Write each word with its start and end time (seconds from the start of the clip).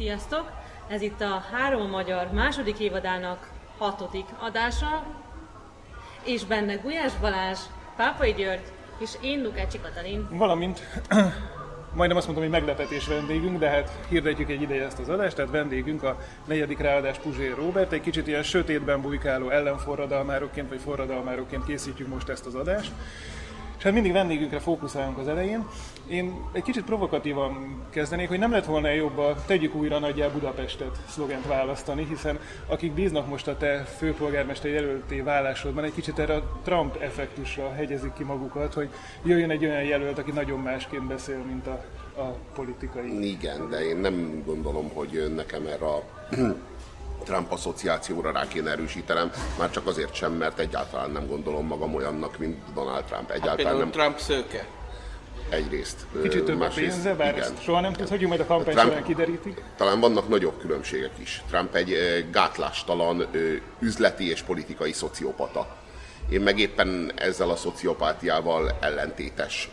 Sziasztok! 0.00 0.50
Ez 0.88 1.02
itt 1.02 1.20
a 1.20 1.44
Három 1.52 1.90
Magyar 1.90 2.32
második 2.32 2.78
évadának 2.78 3.50
hatodik 3.78 4.24
adása, 4.38 5.06
és 6.24 6.44
benne 6.44 6.74
Gulyás 6.74 7.12
Balázs, 7.20 7.58
Pápai 7.96 8.32
György 8.32 8.72
és 8.98 9.10
én 9.20 9.42
Lukácsi 9.42 9.80
Katalin. 9.80 10.28
Valamint 10.30 10.80
majdnem 11.98 12.16
azt 12.16 12.26
mondtam, 12.26 12.50
hogy 12.50 12.60
meglepetés 12.60 13.06
vendégünk, 13.06 13.58
de 13.58 13.68
hát 13.68 13.90
hirdetjük 14.08 14.50
egy 14.50 14.62
ideje 14.62 14.84
ezt 14.84 14.98
az 14.98 15.08
adást, 15.08 15.36
tehát 15.36 15.50
vendégünk 15.50 16.02
a 16.02 16.18
negyedik 16.44 16.78
ráadás 16.78 17.18
Puzsér 17.18 17.54
Robert, 17.54 17.92
egy 17.92 18.00
kicsit 18.00 18.26
ilyen 18.26 18.42
sötétben 18.42 19.00
bujkáló 19.00 19.50
ellenforradalmárokként 19.50 20.68
vagy 20.68 20.80
forradalmárokként 20.80 21.64
készítjük 21.64 22.08
most 22.08 22.28
ezt 22.28 22.46
az 22.46 22.54
adást. 22.54 22.92
És 23.80 23.86
hát 23.86 23.94
mindig 23.94 24.12
vendégünkre 24.12 24.58
fókuszálunk 24.58 25.18
az 25.18 25.28
elején. 25.28 25.66
Én 26.08 26.34
egy 26.52 26.62
kicsit 26.62 26.84
provokatívan 26.84 27.82
kezdenék, 27.90 28.28
hogy 28.28 28.38
nem 28.38 28.50
lett 28.50 28.64
volna 28.64 28.90
jobb 28.90 29.18
a 29.18 29.36
tegyük 29.46 29.74
újra 29.74 29.98
nagyjá 29.98 30.28
Budapestet 30.28 30.98
szlogent 31.08 31.46
választani, 31.46 32.06
hiszen 32.08 32.38
akik 32.66 32.92
bíznak 32.92 33.28
most 33.28 33.48
a 33.48 33.56
te 33.56 33.84
főpolgármester 33.84 34.70
jelölté 34.70 35.20
vállásodban, 35.20 35.84
egy 35.84 35.94
kicsit 35.94 36.18
erre 36.18 36.34
a 36.34 36.60
Trump 36.64 36.96
effektusra 36.96 37.72
hegyezik 37.72 38.12
ki 38.12 38.24
magukat, 38.24 38.74
hogy 38.74 38.88
jöjjön 39.24 39.50
egy 39.50 39.64
olyan 39.64 39.82
jelölt, 39.82 40.18
aki 40.18 40.30
nagyon 40.30 40.60
másként 40.60 41.06
beszél, 41.06 41.38
mint 41.38 41.66
a, 41.66 41.84
a 42.20 42.36
politikai. 42.54 43.30
Igen, 43.30 43.70
de 43.70 43.80
én 43.84 43.96
nem 43.96 44.42
gondolom, 44.46 44.90
hogy 44.94 45.32
nekem 45.34 45.66
erre 45.66 45.86
a 45.86 46.02
Trump 47.24 47.52
asszociációra 47.52 48.32
rá 48.32 48.48
kéne 48.48 48.70
erősítenem, 48.70 49.30
már 49.58 49.70
csak 49.70 49.86
azért 49.86 50.14
sem, 50.14 50.32
mert 50.32 50.58
egyáltalán 50.58 51.10
nem 51.10 51.26
gondolom 51.26 51.66
magam 51.66 51.94
olyannak, 51.94 52.38
mint 52.38 52.72
Donald 52.74 53.04
Trump. 53.04 53.30
Egyáltalán 53.30 53.76
nem. 53.76 53.90
Trump 53.90 54.18
szőke. 54.18 54.66
Egyrészt. 55.48 56.06
Kicsit 56.22 56.44
több 56.44 56.60
a 56.60 56.68
pénze, 56.74 57.14
bár 57.14 57.32
igen. 57.32 57.42
ezt 57.42 57.62
soha 57.62 57.80
nem 57.80 57.92
tudhatjuk, 57.92 58.28
majd 58.28 58.40
a 58.40 58.46
kampány 58.46 58.76
során 58.76 59.02
kiderítik. 59.02 59.62
Talán 59.76 60.00
vannak 60.00 60.28
nagyobb 60.28 60.58
különbségek 60.58 61.18
is. 61.18 61.42
Trump 61.48 61.74
egy 61.74 61.96
gátlástalan 62.32 63.26
üzleti 63.78 64.30
és 64.30 64.42
politikai 64.42 64.92
szociopata. 64.92 65.76
Én 66.28 66.40
meg 66.40 66.58
éppen 66.58 67.12
ezzel 67.14 67.50
a 67.50 67.56
szociopátiával 67.56 68.76
ellentétes 68.80 69.70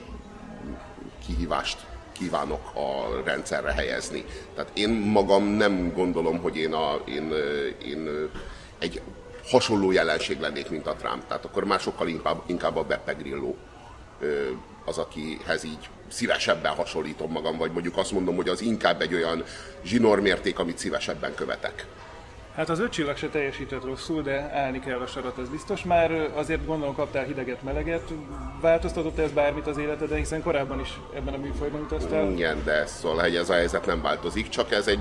kihívást 1.25 1.85
kívánok 2.19 2.71
a 2.73 3.21
rendszerre 3.25 3.71
helyezni. 3.71 4.25
Tehát 4.55 4.71
én 4.73 4.89
magam 4.89 5.43
nem 5.43 5.93
gondolom, 5.93 6.39
hogy 6.39 6.57
én, 6.57 6.73
a, 6.73 7.01
én, 7.05 7.33
én 7.85 8.29
egy 8.79 9.01
hasonló 9.49 9.91
jelenség 9.91 10.39
lennék, 10.39 10.69
mint 10.69 10.87
a 10.87 10.95
Trump. 10.95 11.27
Tehát 11.27 11.45
akkor 11.45 11.63
már 11.63 11.79
sokkal 11.79 12.07
inkább, 12.07 12.41
inkább 12.45 12.75
a 12.75 12.83
Beppe 12.83 13.13
Grillo 13.13 13.55
az, 14.85 14.97
akihez 14.97 15.63
így 15.63 15.89
szívesebben 16.07 16.73
hasonlítom 16.73 17.31
magam, 17.31 17.57
vagy 17.57 17.71
mondjuk 17.71 17.97
azt 17.97 18.11
mondom, 18.11 18.35
hogy 18.35 18.49
az 18.49 18.61
inkább 18.61 19.01
egy 19.01 19.13
olyan 19.13 19.43
zsinormérték, 19.83 20.59
amit 20.59 20.77
szívesebben 20.77 21.35
követek. 21.35 21.85
Hát 22.57 22.69
az 22.69 22.79
öt 22.79 22.91
csillag 22.91 23.17
se 23.17 23.29
teljesített 23.29 23.83
rosszul, 23.83 24.21
de 24.21 24.51
állni 24.53 24.79
kell 24.79 24.99
a 24.99 25.07
sarat, 25.07 25.37
ez 25.37 25.49
biztos. 25.49 25.83
Már 25.83 26.11
azért 26.11 26.65
gondolom 26.65 26.95
kaptál 26.95 27.23
hideget, 27.23 27.63
meleget. 27.63 28.13
Változtatott 28.61 29.17
ez 29.17 29.31
bármit 29.31 29.67
az 29.67 29.77
életeden, 29.77 30.17
hiszen 30.17 30.41
korábban 30.43 30.79
is 30.79 30.99
ebben 31.15 31.33
a 31.33 31.37
műfajban 31.37 31.81
utaztál? 31.81 32.31
Igen, 32.31 32.63
de 32.63 32.85
szóval 32.85 33.23
hogy 33.23 33.35
ez 33.35 33.49
a 33.49 33.53
helyzet 33.53 33.85
nem 33.85 34.01
változik, 34.01 34.49
csak 34.49 34.71
ez 34.71 34.87
egy 34.87 34.99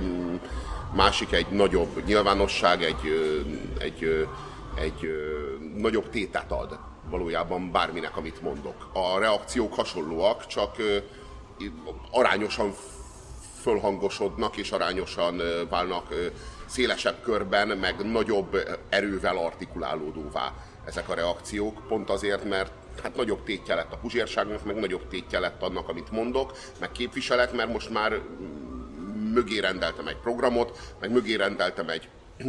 másik, 0.95 1.33
egy 1.33 1.47
nagyobb 1.51 2.05
nyilvánosság, 2.07 2.83
egy, 2.83 2.97
egy, 3.79 4.05
egy, 4.05 4.29
egy 4.75 5.11
nagyobb 5.77 6.11
tétet 6.11 6.53
ad 6.53 6.79
valójában 7.11 7.73
bárminek, 7.73 8.17
amit 8.17 8.43
mondok. 8.43 8.89
A 8.93 9.19
reakciók 9.19 9.75
hasonlóak, 9.75 10.47
csak 10.47 10.77
arányosan 12.11 12.73
fölhangosodnak 13.61 14.57
és 14.57 14.71
arányosan 14.71 15.43
válnak 15.71 16.15
szélesebb 16.67 17.23
körben, 17.23 17.69
meg 17.69 18.11
nagyobb 18.11 18.79
erővel 18.89 19.37
artikulálódóvá 19.37 20.53
ezek 20.85 21.09
a 21.09 21.15
reakciók, 21.15 21.87
pont 21.89 22.11
azért, 22.11 22.45
mert 22.45 22.73
hát 23.03 23.17
nagyobb 23.17 23.45
tétje 23.45 23.75
lett 23.75 23.93
a 23.93 23.97
puzsérságnak, 23.97 24.65
meg 24.65 24.77
nagyobb 24.77 25.09
tétje 25.09 25.39
lett 25.39 25.63
annak, 25.63 25.89
amit 25.89 26.11
mondok, 26.11 26.59
meg 26.81 26.93
képviselek, 26.93 27.53
mert 27.53 27.73
most 27.73 27.91
már 27.91 28.21
mögé 29.33 29.59
rendeltem 29.59 30.07
egy 30.07 30.17
programot, 30.17 30.95
meg 31.01 31.11
mögé 31.11 31.35
rendeltem 31.35 31.89
egy, 31.89 32.09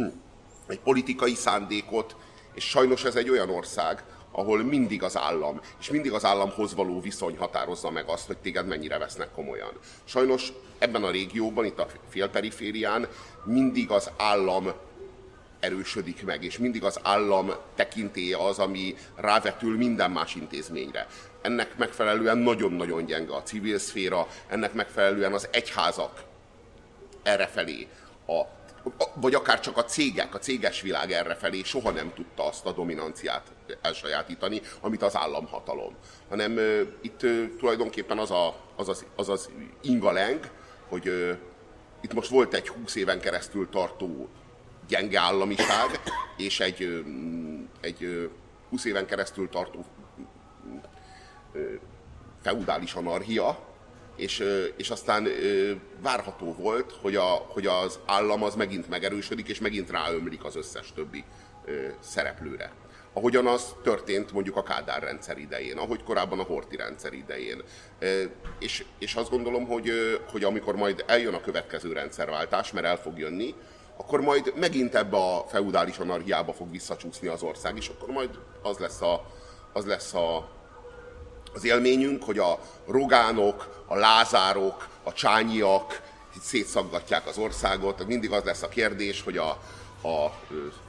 egy 0.66 0.80
politikai 0.80 1.34
szándékot, 1.34 2.16
és 2.54 2.64
sajnos 2.64 3.04
ez 3.04 3.16
egy 3.16 3.30
olyan 3.30 3.50
ország, 3.50 4.04
ahol 4.32 4.62
mindig 4.62 5.02
az 5.02 5.16
állam, 5.16 5.60
és 5.80 5.90
mindig 5.90 6.12
az 6.12 6.24
államhoz 6.24 6.74
való 6.74 7.00
viszony 7.00 7.36
határozza 7.36 7.90
meg 7.90 8.08
azt, 8.08 8.26
hogy 8.26 8.38
téged 8.38 8.66
mennyire 8.66 8.98
vesznek 8.98 9.32
komolyan. 9.32 9.72
Sajnos 10.04 10.52
ebben 10.78 11.04
a 11.04 11.10
régióban, 11.10 11.64
itt 11.64 11.78
a 11.78 11.86
félperiférián 12.08 13.08
mindig 13.44 13.90
az 13.90 14.10
állam 14.16 14.72
erősödik 15.60 16.24
meg, 16.24 16.44
és 16.44 16.58
mindig 16.58 16.84
az 16.84 17.00
állam 17.02 17.52
tekintélye 17.74 18.36
az, 18.36 18.58
ami 18.58 18.94
rávetül 19.16 19.76
minden 19.76 20.10
más 20.10 20.34
intézményre. 20.34 21.06
Ennek 21.42 21.76
megfelelően 21.76 22.38
nagyon-nagyon 22.38 23.04
gyenge 23.04 23.34
a 23.34 23.42
civil 23.42 23.78
szféra, 23.78 24.26
ennek 24.48 24.72
megfelelően 24.72 25.32
az 25.32 25.48
egyházak 25.52 26.22
errefelé, 27.22 27.86
a 28.26 28.42
vagy 29.14 29.34
akár 29.34 29.60
csak 29.60 29.76
a 29.76 29.84
cégek, 29.84 30.34
a 30.34 30.38
céges 30.38 30.80
világ 30.80 31.12
errefelé 31.12 31.62
soha 31.62 31.90
nem 31.90 32.12
tudta 32.14 32.46
azt 32.46 32.66
a 32.66 32.72
dominanciát 32.72 33.52
elsajátítani, 33.82 34.60
amit 34.80 35.02
az 35.02 35.16
államhatalom. 35.16 35.94
Hanem 36.28 36.52
uh, 36.52 36.80
itt 37.02 37.22
uh, 37.22 37.56
tulajdonképpen 37.58 38.18
az, 38.18 38.30
a, 38.30 38.56
az, 38.76 38.88
az, 38.88 39.04
az 39.16 39.28
az 39.28 39.50
ingaleng, 39.82 40.50
hogy 40.88 41.08
uh, 41.08 41.30
itt 42.00 42.14
most 42.14 42.30
volt 42.30 42.54
egy 42.54 42.68
20 42.68 42.94
éven 42.94 43.20
keresztül 43.20 43.68
tartó 43.68 44.28
gyenge 44.88 45.20
államiság, 45.20 46.00
és 46.36 46.60
egy, 46.60 46.82
uh, 46.82 47.06
egy 47.80 48.02
uh, 48.02 48.30
20 48.70 48.84
éven 48.84 49.06
keresztül 49.06 49.48
tartó 49.48 49.84
feudális 52.42 52.94
anarchia, 52.94 53.67
és, 54.18 54.44
és 54.76 54.90
aztán 54.90 55.28
várható 56.02 56.54
volt, 56.54 56.92
hogy, 57.00 57.16
a, 57.16 57.46
hogy 57.48 57.66
az 57.66 57.98
állam 58.06 58.42
az 58.42 58.54
megint 58.54 58.88
megerősödik, 58.88 59.48
és 59.48 59.60
megint 59.60 59.90
ráömlik 59.90 60.44
az 60.44 60.56
összes 60.56 60.92
többi 60.94 61.24
szereplőre. 62.00 62.72
Ahogyan 63.12 63.46
az 63.46 63.74
történt 63.82 64.32
mondjuk 64.32 64.56
a 64.56 64.62
Kádár 64.62 65.02
rendszer 65.02 65.38
idején, 65.38 65.78
ahogy 65.78 66.02
korábban 66.02 66.38
a 66.38 66.42
Horti 66.42 66.76
rendszer 66.76 67.12
idején. 67.12 67.62
És, 68.58 68.84
és 68.98 69.14
azt 69.14 69.30
gondolom, 69.30 69.66
hogy, 69.66 69.90
hogy 70.30 70.44
amikor 70.44 70.76
majd 70.76 71.04
eljön 71.06 71.34
a 71.34 71.40
következő 71.40 71.92
rendszerváltás, 71.92 72.72
mert 72.72 72.86
el 72.86 72.96
fog 72.96 73.18
jönni, 73.18 73.54
akkor 73.96 74.20
majd 74.20 74.52
megint 74.56 74.94
ebbe 74.94 75.16
a 75.16 75.44
feudális 75.48 75.98
anarchiába 75.98 76.52
fog 76.52 76.70
visszacsúszni 76.70 77.28
az 77.28 77.42
ország, 77.42 77.76
és 77.76 77.88
akkor 77.88 78.08
majd 78.08 78.30
az 78.62 78.78
lesz 78.78 79.00
a, 79.00 79.26
az 79.72 79.86
lesz 79.86 80.14
a, 80.14 80.48
az 81.58 81.64
élményünk, 81.64 82.22
hogy 82.22 82.38
a 82.38 82.58
rogánok, 82.86 83.84
a 83.86 83.96
lázárok, 83.96 84.88
a 85.02 85.12
csányiak 85.12 86.00
szétszaggatják 86.42 87.26
az 87.26 87.38
országot. 87.38 88.06
Mindig 88.06 88.32
az 88.32 88.42
lesz 88.44 88.62
a 88.62 88.68
kérdés, 88.68 89.22
hogy 89.22 89.36
a, 89.36 89.60
a, 90.02 90.24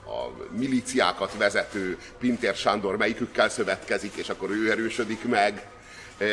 a 0.09 0.31
miliciákat 0.51 1.37
vezető 1.37 1.97
Pintér 2.19 2.55
Sándor 2.55 2.97
melyikükkel 2.97 3.49
szövetkezik, 3.49 4.15
és 4.15 4.29
akkor 4.29 4.49
ő 4.49 4.71
erősödik 4.71 5.23
meg. 5.27 5.67
E, 6.17 6.25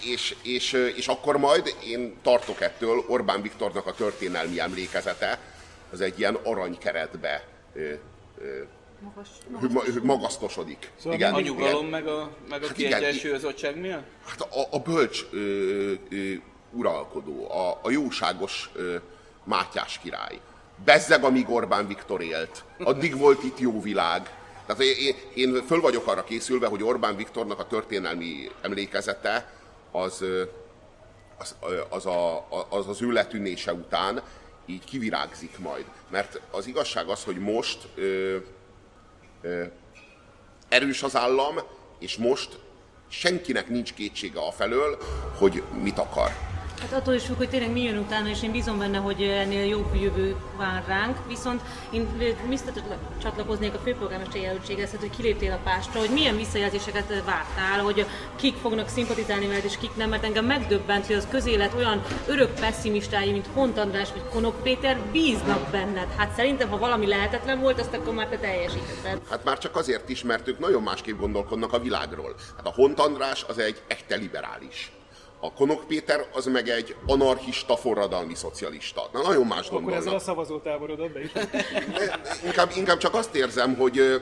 és, 0.00 0.36
és, 0.42 0.72
és 0.72 1.06
akkor 1.06 1.36
majd 1.36 1.74
én 1.84 2.16
tartok 2.22 2.60
ettől 2.60 3.04
Orbán 3.08 3.42
Viktornak 3.42 3.86
a 3.86 3.94
történelmi 3.94 4.60
emlékezete, 4.60 5.38
az 5.92 6.00
egy 6.00 6.18
ilyen 6.18 6.34
aranykeretbe 6.34 7.44
e, 7.76 7.80
e, 7.80 7.98
magas, 9.04 9.28
magas. 9.48 10.02
magasztosodik. 10.02 10.90
Szóval 10.96 11.18
igen, 11.18 11.34
a 11.34 11.40
nyugalom 11.40 11.86
igen. 11.86 11.90
meg 12.00 12.06
a, 12.06 12.30
meg 12.48 12.62
a 12.62 12.66
hát 12.66 12.76
kiegyensúlyozottság 12.76 13.80
miatt? 13.80 14.04
Hát 14.26 14.40
a, 14.40 14.66
a 14.70 14.78
bölcs 14.78 15.24
ö, 15.30 15.38
ö, 16.10 16.32
uralkodó, 16.70 17.50
a, 17.50 17.78
a 17.82 17.90
jóságos 17.90 18.70
ö, 18.72 18.96
Mátyás 19.44 19.98
király. 20.02 20.40
Bezzeg, 20.84 21.24
amíg 21.24 21.50
Orbán 21.50 21.86
Viktor 21.86 22.22
élt. 22.22 22.64
Addig 22.78 23.18
volt 23.18 23.42
itt 23.42 23.58
jó 23.58 23.80
világ. 23.80 24.38
Tehát 24.66 24.82
én, 24.82 25.14
én 25.34 25.62
föl 25.66 25.80
vagyok 25.80 26.06
arra 26.06 26.24
készülve, 26.24 26.66
hogy 26.66 26.82
Orbán 26.82 27.16
Viktornak 27.16 27.58
a 27.58 27.66
történelmi 27.66 28.50
emlékezete 28.62 29.52
az 29.90 30.24
az, 31.38 31.54
az, 31.88 32.06
a, 32.06 32.46
az, 32.68 32.88
az 32.88 33.02
ő 33.02 33.10
letűnése 33.10 33.72
után 33.72 34.22
így 34.66 34.84
kivirágzik 34.84 35.58
majd. 35.58 35.84
Mert 36.10 36.40
az 36.50 36.66
igazság 36.66 37.08
az, 37.08 37.24
hogy 37.24 37.38
most 37.38 37.88
ö, 37.94 38.36
erős 40.68 41.02
az 41.02 41.16
állam, 41.16 41.56
és 41.98 42.16
most 42.16 42.58
senkinek 43.08 43.68
nincs 43.68 43.94
kétsége 43.94 44.40
a 44.40 44.52
felől, 44.52 44.98
hogy 45.38 45.62
mit 45.82 45.98
akar. 45.98 46.53
Hát 46.80 46.92
attól 46.92 47.14
is 47.14 47.24
függ, 47.24 47.36
hogy 47.36 47.48
tényleg 47.48 47.72
mi 47.72 47.82
jön 47.82 47.98
utána, 47.98 48.28
és 48.28 48.42
én 48.42 48.52
bízom 48.52 48.78
benne, 48.78 48.98
hogy 48.98 49.22
ennél 49.22 49.64
jobb 49.64 49.94
jövő 49.94 50.36
vár 50.56 50.84
ránk. 50.86 51.16
Viszont 51.28 51.60
én 51.90 52.08
visszatot 52.48 52.82
csatlakoznék 53.22 53.74
a 53.74 53.78
főpolgármester 53.78 54.40
jelöltséghez, 54.40 54.90
hogy 54.98 55.10
kiléptél 55.10 55.52
a 55.52 55.60
pástra, 55.64 56.00
hogy 56.00 56.10
milyen 56.10 56.36
visszajelzéseket 56.36 57.22
vártál, 57.24 57.82
hogy 57.82 58.06
kik 58.36 58.56
fognak 58.56 58.88
szimpatizálni 58.88 59.46
veled, 59.46 59.64
és 59.64 59.76
kik 59.76 59.96
nem, 59.96 60.08
mert 60.08 60.24
engem 60.24 60.44
megdöbbent, 60.44 61.06
hogy 61.06 61.16
az 61.16 61.26
közélet 61.30 61.74
olyan 61.74 62.02
örök 62.26 62.54
pessimistái, 62.60 63.32
mint 63.32 63.48
Hont 63.54 63.78
András 63.78 64.12
vagy 64.12 64.28
Konok 64.32 64.62
Péter 64.62 64.98
bíznak 65.12 65.70
benned. 65.70 66.08
Hát 66.16 66.34
szerintem, 66.34 66.68
ha 66.68 66.78
valami 66.78 67.06
lehetetlen 67.06 67.60
volt, 67.60 67.80
azt 67.80 67.94
akkor 67.94 68.14
már 68.14 68.28
te 68.28 68.38
teljesítetted. 68.38 69.20
Hát 69.30 69.44
már 69.44 69.58
csak 69.58 69.76
azért 69.76 70.08
is, 70.08 70.22
mert 70.22 70.48
ők 70.48 70.58
nagyon 70.58 70.82
másképp 70.82 71.18
gondolkodnak 71.18 71.72
a 71.72 71.78
világról. 71.78 72.34
Hát 72.56 72.66
a 72.66 72.72
Hont 72.72 73.00
András 73.00 73.44
az 73.48 73.58
egy 73.58 73.82
echte 73.88 74.16
liberális 74.16 74.92
a 75.44 75.52
Konok 75.52 75.86
Péter 75.86 76.26
az 76.32 76.46
meg 76.46 76.68
egy 76.68 76.96
anarchista, 77.06 77.76
forradalmi 77.76 78.34
szocialista. 78.34 79.08
Na, 79.12 79.22
nagyon 79.22 79.46
más 79.46 79.68
gondolnak. 79.68 80.00
Akkor 80.00 80.06
ezzel 80.06 80.14
a 80.14 80.18
szavazótáborodat 80.18 81.12
be 81.12 81.20
is. 81.20 81.30
inkább, 82.44 82.70
inkább 82.76 82.98
csak 82.98 83.14
azt 83.14 83.34
érzem, 83.34 83.74
hogy, 83.74 84.20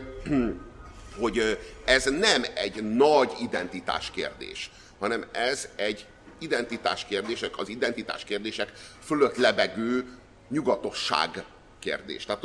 hogy 1.20 1.58
ez 1.84 2.04
nem 2.04 2.44
egy 2.54 2.94
nagy 2.94 3.32
identitás 3.40 4.10
kérdés, 4.10 4.70
hanem 4.98 5.24
ez 5.32 5.68
egy 5.76 6.06
identitás 6.38 7.04
kérdések, 7.04 7.58
az 7.58 7.68
identitás 7.68 8.24
kérdések 8.24 8.72
fölött 9.02 9.36
lebegő 9.36 10.18
nyugatosság 10.48 11.44
kérdés. 11.78 12.24
Tehát 12.24 12.44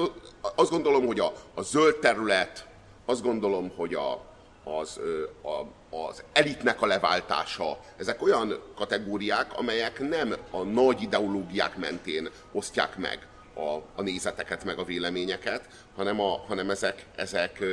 azt 0.56 0.70
gondolom, 0.70 1.06
hogy 1.06 1.20
a, 1.20 1.34
a 1.54 1.62
zöld 1.62 1.96
terület, 1.96 2.66
azt 3.06 3.22
gondolom, 3.22 3.72
hogy 3.76 3.94
a, 3.94 4.27
az, 4.76 5.00
a, 5.44 5.66
az 5.98 6.24
elitnek 6.34 6.82
a 6.82 6.86
leváltása, 6.86 7.80
ezek 7.98 8.22
olyan 8.22 8.64
kategóriák, 8.76 9.58
amelyek 9.58 10.10
nem 10.10 10.36
a 10.52 10.64
nagy 10.64 11.02
ideológiák 11.02 11.78
mentén 11.78 12.30
osztják 12.52 12.98
meg 12.98 13.28
a, 13.54 13.82
a 13.96 14.02
nézeteket, 14.02 14.64
meg 14.64 14.80
a 14.80 14.84
véleményeket, 14.84 15.68
hanem, 15.96 16.20
a, 16.20 16.44
hanem 16.48 16.70
ezek, 16.70 17.06
ezek, 17.16 17.64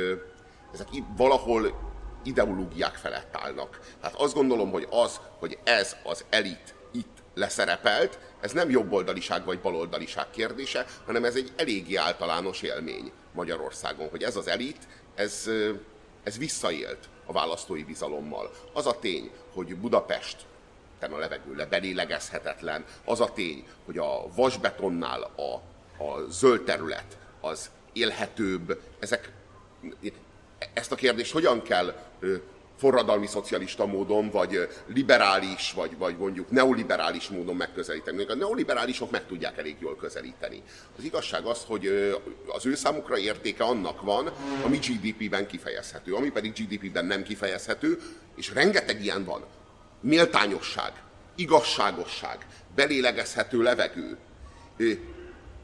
ezek 0.73 0.87
valahol 1.17 1.93
ideológiák 2.23 2.95
felett 2.95 3.35
állnak. 3.35 3.79
Tehát 4.01 4.15
azt 4.15 4.33
gondolom, 4.33 4.71
hogy 4.71 4.87
az, 4.89 5.19
hogy 5.39 5.57
ez 5.63 5.95
az 6.03 6.25
elit 6.29 6.75
itt 6.91 7.23
leszerepelt, 7.33 8.19
ez 8.41 8.51
nem 8.51 8.69
jobboldaliság 8.69 9.45
vagy 9.45 9.59
baloldaliság 9.59 10.29
kérdése, 10.29 10.85
hanem 11.05 11.25
ez 11.25 11.35
egy 11.35 11.51
eléggé 11.55 11.95
általános 11.95 12.61
élmény 12.61 13.11
Magyarországon, 13.33 14.09
hogy 14.09 14.23
ez 14.23 14.35
az 14.35 14.47
elit, 14.47 14.87
ez, 15.15 15.49
ez 16.25 16.37
visszaélt 16.37 17.09
a 17.25 17.31
választói 17.31 17.83
bizalommal. 17.83 18.51
Az 18.73 18.87
a 18.87 18.99
tény, 18.99 19.31
hogy 19.53 19.75
Budapest 19.75 20.45
a 21.11 21.17
levegő 21.17 21.55
le 21.55 21.65
belélegezhetetlen, 21.65 22.85
az 23.03 23.19
a 23.19 23.33
tény, 23.33 23.67
hogy 23.85 23.97
a 23.97 24.25
vasbetonnál 24.35 25.21
a, 25.21 25.53
a 26.03 26.29
zöld 26.29 26.63
terület 26.63 27.17
az 27.41 27.69
élhetőbb, 27.93 28.81
ezek, 28.99 29.31
ezt 30.73 30.91
a 30.91 30.95
kérdést 30.95 31.31
hogyan 31.31 31.61
kell 31.61 31.95
forradalmi 32.77 33.27
szocialista 33.27 33.85
módon, 33.85 34.29
vagy 34.29 34.67
liberális, 34.87 35.71
vagy, 35.75 35.97
vagy 35.97 36.17
mondjuk 36.17 36.51
neoliberális 36.51 37.27
módon 37.27 37.55
megközelíteni. 37.55 38.23
A 38.23 38.35
neoliberálisok 38.35 39.11
meg 39.11 39.25
tudják 39.25 39.57
elég 39.57 39.75
jól 39.79 39.95
közelíteni. 39.95 40.61
Az 40.97 41.03
igazság 41.03 41.45
az, 41.45 41.63
hogy 41.67 42.13
az 42.47 42.65
ő 42.65 42.75
számukra 42.75 43.17
értéke 43.17 43.63
annak 43.63 44.01
van, 44.01 44.31
ami 44.63 44.77
GDP-ben 44.77 45.47
kifejezhető, 45.47 46.13
ami 46.13 46.29
pedig 46.29 46.53
GDP-ben 46.53 47.05
nem 47.05 47.23
kifejezhető, 47.23 47.99
és 48.35 48.53
rengeteg 48.53 49.03
ilyen 49.03 49.25
van. 49.25 49.45
Méltányosság, 50.01 50.93
igazságosság, 51.35 52.45
belélegezhető 52.75 53.61
levegő, 53.61 54.17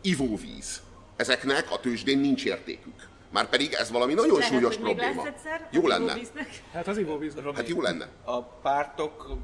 ivóvíz. 0.02 0.82
Ezeknek 1.16 1.72
a 1.72 1.80
tőzsdén 1.80 2.20
nincs 2.20 2.46
értékük. 2.46 3.10
Már 3.32 3.50
pedig 3.50 3.74
ez 3.74 3.92
valami 3.92 4.14
nagyon 4.14 4.38
Lehet, 4.38 4.54
súlyos 4.54 4.78
probléma. 4.78 5.26
Egyszer, 5.26 5.68
jó 5.72 5.88
lenne. 5.88 6.14
Hát 6.74 6.88
az 6.88 6.98
ivóvíz. 6.98 7.34
Hát 7.56 7.68
jó 7.68 7.82
lenne. 7.82 8.08
A 8.24 8.44
pártok 8.44 9.38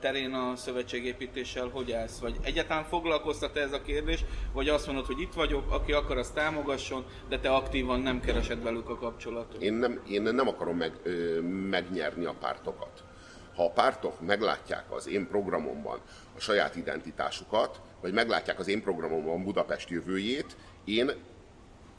terén 0.00 0.32
a 0.32 0.56
szövetségépítéssel 0.56 1.68
hogy 1.68 1.92
állsz? 1.92 2.18
Vagy 2.18 2.36
egyáltalán 2.42 2.84
foglalkoztat 2.84 3.56
ez 3.56 3.72
a 3.72 3.82
kérdés? 3.82 4.24
Vagy 4.52 4.68
azt 4.68 4.86
mondod, 4.86 5.06
hogy 5.06 5.20
itt 5.20 5.32
vagyok, 5.32 5.72
aki 5.72 5.92
akar, 5.92 6.18
az 6.18 6.30
támogasson, 6.30 7.04
de 7.28 7.38
te 7.38 7.50
aktívan 7.50 8.00
nem 8.00 8.20
keresed 8.20 8.62
velük 8.62 8.88
a 8.88 8.96
kapcsolatot? 8.96 9.62
Én 9.62 9.72
nem, 9.72 10.00
én 10.08 10.22
nem 10.22 10.48
akarom 10.48 10.76
meg, 10.76 10.92
ö, 11.02 11.40
megnyerni 11.70 12.24
a 12.24 12.34
pártokat. 12.40 13.04
Ha 13.56 13.64
a 13.64 13.70
pártok 13.70 14.20
meglátják 14.20 14.84
az 14.92 15.08
én 15.08 15.26
programomban 15.28 16.00
a 16.36 16.40
saját 16.40 16.76
identitásukat, 16.76 17.80
vagy 18.00 18.12
meglátják 18.12 18.58
az 18.58 18.68
én 18.68 18.82
programomban 18.82 19.44
Budapest 19.44 19.88
jövőjét, 19.88 20.56
én 20.84 21.10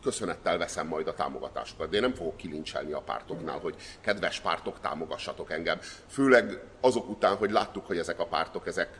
köszönettel 0.05 0.57
veszem 0.57 0.87
majd 0.87 1.07
a 1.07 1.13
támogatásokat. 1.13 1.89
De 1.89 1.95
én 1.95 2.01
nem 2.01 2.13
fogok 2.13 2.37
kilincselni 2.37 2.91
a 2.91 3.01
pártoknál, 3.01 3.59
hogy 3.59 3.75
kedves 4.01 4.39
pártok, 4.39 4.79
támogassatok 4.79 5.51
engem. 5.51 5.79
Főleg 6.07 6.63
azok 6.81 7.09
után, 7.09 7.35
hogy 7.35 7.51
láttuk, 7.51 7.85
hogy 7.85 7.97
ezek 7.97 8.19
a 8.19 8.25
pártok, 8.25 8.67
ezek 8.67 8.99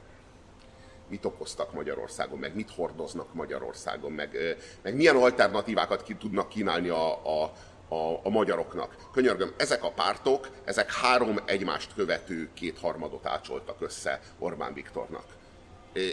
mit 1.07 1.25
okoztak 1.25 1.73
Magyarországon, 1.73 2.39
meg 2.39 2.55
mit 2.55 2.71
hordoznak 2.71 3.33
Magyarországon, 3.33 4.11
meg, 4.11 4.37
meg 4.81 4.95
milyen 4.95 5.15
alternatívákat 5.15 6.03
ki 6.03 6.15
tudnak 6.15 6.49
kínálni 6.49 6.89
a, 6.89 7.25
a, 7.25 7.51
a, 7.89 8.19
a 8.23 8.29
magyaroknak. 8.29 8.95
Könyörgöm, 9.11 9.53
ezek 9.57 9.83
a 9.83 9.91
pártok, 9.91 10.49
ezek 10.63 10.93
három 10.93 11.39
egymást 11.45 11.93
követő 11.93 12.49
kétharmadot 12.53 13.25
ácsoltak 13.25 13.81
össze 13.81 14.19
Orbán 14.39 14.73
Viktornak 14.73 15.25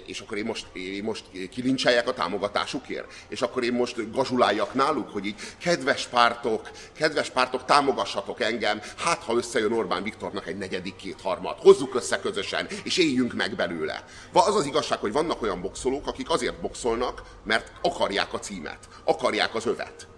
és 0.06 0.20
akkor 0.20 0.36
én 0.38 0.44
most, 0.44 0.66
én 0.72 1.04
most 1.04 1.24
kilincseljek 1.50 2.08
a 2.08 2.14
támogatásukért, 2.14 3.12
és 3.28 3.42
akkor 3.42 3.64
én 3.64 3.72
most 3.72 4.10
gazsuláljak 4.12 4.74
náluk, 4.74 5.10
hogy 5.10 5.26
így 5.26 5.40
kedves 5.58 6.06
pártok, 6.06 6.70
kedves 6.92 7.30
pártok, 7.30 7.64
támogassatok 7.64 8.40
engem, 8.40 8.80
hát 8.96 9.22
ha 9.22 9.34
összejön 9.34 9.72
Orbán 9.72 10.02
Viktornak 10.02 10.46
egy 10.46 10.58
negyedik 10.58 10.96
kétharmad, 10.96 11.58
hozzuk 11.58 11.94
össze 11.94 12.20
közösen, 12.20 12.66
és 12.84 12.96
éljünk 12.96 13.32
meg 13.34 13.54
belőle. 13.56 14.04
Az 14.32 14.54
az 14.54 14.66
igazság, 14.66 14.98
hogy 14.98 15.12
vannak 15.12 15.42
olyan 15.42 15.60
boxolók, 15.60 16.06
akik 16.06 16.30
azért 16.30 16.60
boxolnak, 16.60 17.22
mert 17.44 17.72
akarják 17.82 18.32
a 18.32 18.38
címet, 18.38 18.88
akarják 19.04 19.54
az 19.54 19.66
övet. 19.66 20.11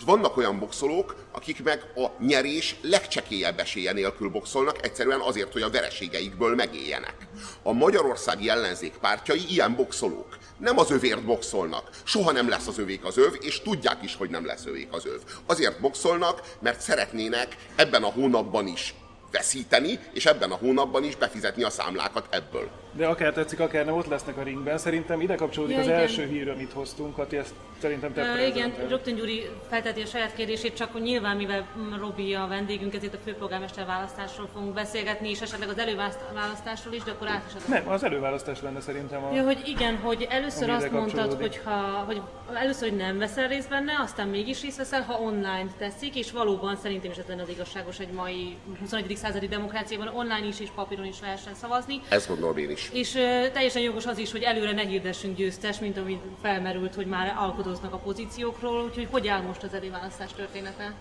És 0.00 0.06
vannak 0.06 0.36
olyan 0.36 0.58
boxolók, 0.58 1.14
akik 1.32 1.62
meg 1.62 1.92
a 1.94 2.24
nyerés 2.24 2.76
legcsekélyebb 2.82 3.58
esélye 3.58 3.92
nélkül 3.92 4.28
boxolnak, 4.28 4.84
egyszerűen 4.84 5.20
azért, 5.20 5.52
hogy 5.52 5.62
a 5.62 5.70
vereségeikből 5.70 6.54
megéljenek. 6.54 7.14
A 7.62 7.72
magyarországi 7.72 8.48
ellenzék 8.48 8.92
pártjai 9.00 9.44
ilyen 9.48 9.76
boxolók. 9.76 10.38
Nem 10.58 10.78
az 10.78 10.90
övért 10.90 11.24
boxolnak. 11.24 11.90
Soha 12.04 12.32
nem 12.32 12.48
lesz 12.48 12.66
az 12.66 12.78
övék 12.78 13.04
az 13.04 13.18
öv, 13.18 13.34
és 13.40 13.60
tudják 13.60 14.02
is, 14.02 14.16
hogy 14.16 14.30
nem 14.30 14.46
lesz 14.46 14.66
övék 14.66 14.88
az 14.90 15.06
öv. 15.06 15.20
Azért 15.46 15.80
boxolnak, 15.80 16.42
mert 16.60 16.80
szeretnének 16.80 17.56
ebben 17.76 18.02
a 18.02 18.10
hónapban 18.10 18.66
is 18.66 18.94
veszíteni, 19.30 19.98
és 20.12 20.26
ebben 20.26 20.50
a 20.50 20.56
hónapban 20.56 21.04
is 21.04 21.16
befizetni 21.16 21.62
a 21.62 21.70
számlákat 21.70 22.26
ebből. 22.30 22.70
De 22.92 23.06
akár 23.06 23.32
tetszik, 23.32 23.60
akár 23.60 23.84
nem, 23.84 23.94
ott 23.94 24.06
lesznek 24.06 24.36
a 24.36 24.42
ringben. 24.42 24.78
Szerintem 24.78 25.20
ide 25.20 25.34
kapcsolódik 25.34 25.74
ja, 25.74 25.80
az 25.80 25.86
igen. 25.86 25.98
első 25.98 26.26
hír, 26.26 26.50
amit 26.50 26.72
hoztunk, 26.72 27.14
Kati, 27.14 27.36
ezt 27.36 27.54
szerintem 27.80 28.12
te 28.12 28.22
uh, 28.22 28.46
Igen, 28.46 28.72
Rögtön 28.88 29.14
Gyuri 29.14 29.48
felteti 29.68 30.00
a 30.00 30.06
saját 30.06 30.34
kérdését, 30.34 30.74
csak 30.74 30.92
hogy 30.92 31.02
nyilván, 31.02 31.36
mivel 31.36 31.66
Robi 31.98 32.34
a 32.34 32.46
vendégünk, 32.48 32.94
ezért 32.94 33.14
a 33.14 33.18
főpolgármester 33.24 33.86
választásról 33.86 34.48
fogunk 34.52 34.74
beszélgetni, 34.74 35.30
és 35.30 35.40
esetleg 35.40 35.68
az 35.68 35.78
előválasztásról 35.78 36.94
is, 36.94 37.02
de 37.02 37.10
akkor 37.10 37.28
át 37.28 37.44
is 37.48 37.54
adom. 37.54 37.68
Nem, 37.68 37.88
az 37.88 38.04
előválasztás 38.04 38.62
lenne 38.62 38.80
szerintem 38.80 39.24
a... 39.24 39.34
Ja, 39.34 39.44
hogy 39.44 39.62
igen, 39.66 39.96
hogy 39.96 40.26
először 40.30 40.70
azt 40.70 40.90
mondtad, 40.90 41.32
hogy, 41.40 41.60
ha, 41.64 41.72
hogy 42.06 42.20
először, 42.54 42.88
hogy 42.88 42.98
nem 42.98 43.18
veszel 43.18 43.48
részt 43.48 43.68
benne, 43.68 43.92
aztán 44.02 44.28
mégis 44.28 44.62
részt 44.62 44.76
veszel, 44.76 45.02
ha 45.02 45.20
online 45.20 45.66
teszik, 45.78 46.16
és 46.16 46.30
valóban 46.30 46.76
szerintem 46.76 47.10
is 47.10 47.16
ez 47.16 47.24
lenne 47.28 47.42
az 47.42 47.48
igazságos 47.48 47.98
egy 47.98 48.12
mai 48.12 48.56
21. 48.80 49.16
századi 49.16 49.48
demokráciában 49.48 50.08
online 50.08 50.46
is 50.46 50.60
és 50.60 50.68
papíron 50.74 51.04
is 51.04 51.20
lehessen 51.20 51.54
szavazni. 51.54 52.00
Ezt 52.08 52.28
gondolom 52.28 52.58
én 52.58 52.70
is 52.70 52.79
is. 52.82 52.90
És 52.92 53.14
uh, 53.14 53.52
teljesen 53.52 53.82
jogos 53.82 54.06
az 54.06 54.18
is, 54.18 54.32
hogy 54.32 54.42
előre 54.42 54.72
ne 54.72 54.82
hirdessünk 54.82 55.36
győztes, 55.36 55.78
mint 55.78 55.98
ami 55.98 56.20
felmerült, 56.42 56.94
hogy 56.94 57.06
már 57.06 57.34
alkudoznak 57.38 57.92
a 57.92 57.96
pozíciókról, 57.96 58.84
úgyhogy 58.84 59.08
hogy 59.10 59.28
áll 59.28 59.40
most 59.40 59.62
az 59.62 59.74
előválasztás 59.74 60.32
története? 60.32 60.94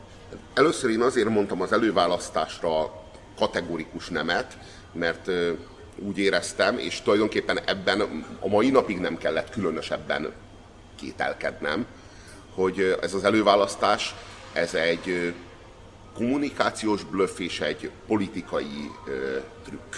Először 0.54 0.90
én 0.90 1.02
azért 1.02 1.30
mondtam 1.30 1.62
az 1.62 1.72
előválasztásra 1.72 3.04
kategorikus 3.38 4.10
nemet, 4.10 4.58
mert 4.92 5.28
uh, 5.28 5.58
úgy 5.96 6.18
éreztem, 6.18 6.78
és 6.78 7.02
tulajdonképpen 7.02 7.60
ebben 7.66 8.02
a 8.40 8.48
mai 8.48 8.70
napig 8.70 9.00
nem 9.00 9.18
kellett 9.18 9.50
különösebben 9.50 10.32
kételkednem, 10.96 11.86
hogy 12.54 12.98
ez 13.02 13.14
az 13.14 13.24
előválasztás, 13.24 14.16
ez 14.54 14.74
egy 14.74 15.34
kommunikációs 16.14 17.04
blöff 17.04 17.40
és 17.40 17.62
egy 17.62 17.92
politikai 18.08 18.92
trükk 19.64 19.96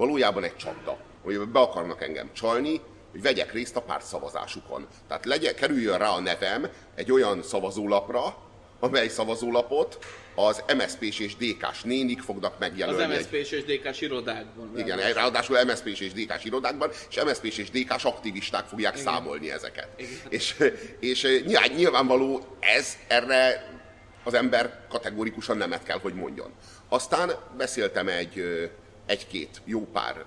valójában 0.00 0.44
egy 0.44 0.56
csapda, 0.56 0.96
hogy 1.22 1.38
be 1.48 1.58
akarnak 1.60 2.02
engem 2.02 2.30
csalni, 2.32 2.80
hogy 3.10 3.22
vegyek 3.22 3.52
részt 3.52 3.76
a 3.76 3.80
pártszavazásukon. 3.82 4.86
Tehát 5.08 5.24
legyen, 5.24 5.54
kerüljön 5.54 5.98
rá 5.98 6.08
a 6.08 6.20
nevem 6.20 6.68
egy 6.94 7.12
olyan 7.12 7.42
szavazólapra, 7.42 8.36
amely 8.80 9.08
szavazólapot 9.08 9.98
az 10.34 10.62
MSZP-s 10.76 11.18
és 11.18 11.36
DK-s 11.36 11.82
nénik 11.82 12.20
fognak 12.20 12.52
Az 12.52 12.58
megjelölni. 12.58 13.14
egy- 13.14 13.18
MSZP 13.20 13.32
és 13.32 13.64
DK-s 13.64 14.00
irodákban. 14.00 14.78
igen, 14.78 15.12
ráadásul 15.12 15.64
MSZP-s 15.64 16.00
és 16.00 16.12
DK-s 16.12 16.44
irodákban, 16.44 16.90
és 17.10 17.22
MSZP-s 17.24 17.58
és 17.58 17.70
DK-s 17.70 18.04
aktivisták 18.04 18.64
fogják 18.66 18.92
Igen. 18.98 19.04
számolni 19.06 19.50
ezeket. 19.50 19.88
Igen. 19.96 20.10
És, 20.28 20.56
és 21.00 21.22
nyilván, 21.46 21.70
nyilvánvaló 21.76 22.56
ez 22.60 22.96
erre 23.08 23.68
az 24.24 24.34
ember 24.34 24.86
kategórikusan 24.88 25.56
nemet 25.56 25.82
kell, 25.82 25.98
hogy 25.98 26.14
mondjon. 26.14 26.50
Aztán 26.88 27.30
beszéltem 27.56 28.08
egy, 28.08 28.38
ö, 28.38 28.64
egy-két 29.10 29.60
jó 29.64 29.86
pár 29.92 30.24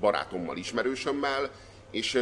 barátommal, 0.00 0.56
ismerősömmel, 0.56 1.50
és 1.90 2.18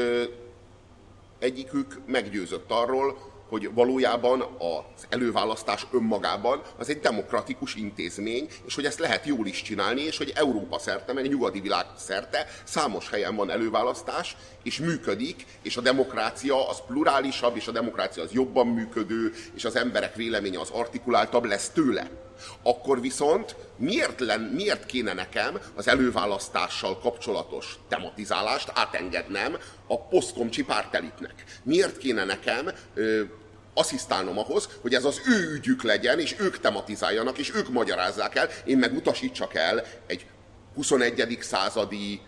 egyikük 1.38 2.00
meggyőzött 2.06 2.70
arról, 2.70 3.32
hogy 3.48 3.74
valójában 3.74 4.40
az 4.58 5.06
előválasztás 5.08 5.86
önmagában 5.92 6.62
az 6.78 6.88
egy 6.88 7.00
demokratikus 7.00 7.74
intézmény, 7.74 8.48
és 8.66 8.74
hogy 8.74 8.84
ezt 8.84 8.98
lehet 8.98 9.26
jól 9.26 9.46
is 9.46 9.62
csinálni, 9.62 10.00
és 10.00 10.16
hogy 10.16 10.32
Európa 10.34 10.78
szerte, 10.78 11.12
meg 11.12 11.28
nyugati 11.28 11.60
világ 11.60 11.86
szerte 11.96 12.46
számos 12.64 13.10
helyen 13.10 13.36
van 13.36 13.50
előválasztás, 13.50 14.36
és 14.62 14.78
működik, 14.78 15.46
és 15.62 15.76
a 15.76 15.80
demokrácia 15.80 16.68
az 16.68 16.82
plurálisabb, 16.86 17.56
és 17.56 17.66
a 17.66 17.72
demokrácia 17.72 18.22
az 18.22 18.32
jobban 18.32 18.66
működő, 18.66 19.32
és 19.54 19.64
az 19.64 19.76
emberek 19.76 20.14
véleménye 20.14 20.60
az 20.60 20.70
artikuláltabb 20.70 21.44
lesz 21.44 21.68
tőle. 21.68 22.10
Akkor 22.62 23.00
viszont 23.00 23.56
miért, 23.76 24.20
len, 24.20 24.40
miért 24.40 24.86
kéne 24.86 25.12
nekem 25.12 25.60
az 25.74 25.88
előválasztással 25.88 26.98
kapcsolatos 26.98 27.78
tematizálást 27.88 28.72
átengednem 28.74 29.58
a 29.86 30.00
posztkomcsi 30.00 30.64
pártelitnek? 30.64 31.44
Miért 31.62 31.98
kéne 31.98 32.24
nekem 32.24 32.70
ö, 32.94 33.22
asszisztálnom 33.74 34.38
ahhoz, 34.38 34.68
hogy 34.80 34.94
ez 34.94 35.04
az 35.04 35.20
ő 35.26 35.52
ügyük 35.54 35.82
legyen, 35.82 36.18
és 36.18 36.34
ők 36.38 36.58
tematizáljanak, 36.58 37.38
és 37.38 37.54
ők 37.54 37.68
magyarázzák 37.68 38.34
el, 38.34 38.48
én 38.64 38.78
meg 38.78 38.92
utasítsak 38.92 39.54
el 39.54 39.84
egy 40.06 40.26
21. 40.74 41.38
századi, 41.40 42.20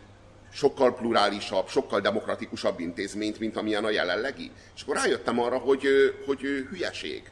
sokkal 0.53 0.95
plurálisabb, 0.95 1.69
sokkal 1.69 2.01
demokratikusabb 2.01 2.81
intézményt, 2.81 3.39
mint 3.39 3.57
amilyen 3.57 3.85
a 3.85 3.91
jelenlegi. 3.91 4.51
És 4.77 4.83
akkor 4.83 4.97
rájöttem 4.97 5.41
arra, 5.41 5.59
hogy, 5.59 5.87
hogy 6.27 6.41
hülyeség. 6.41 7.31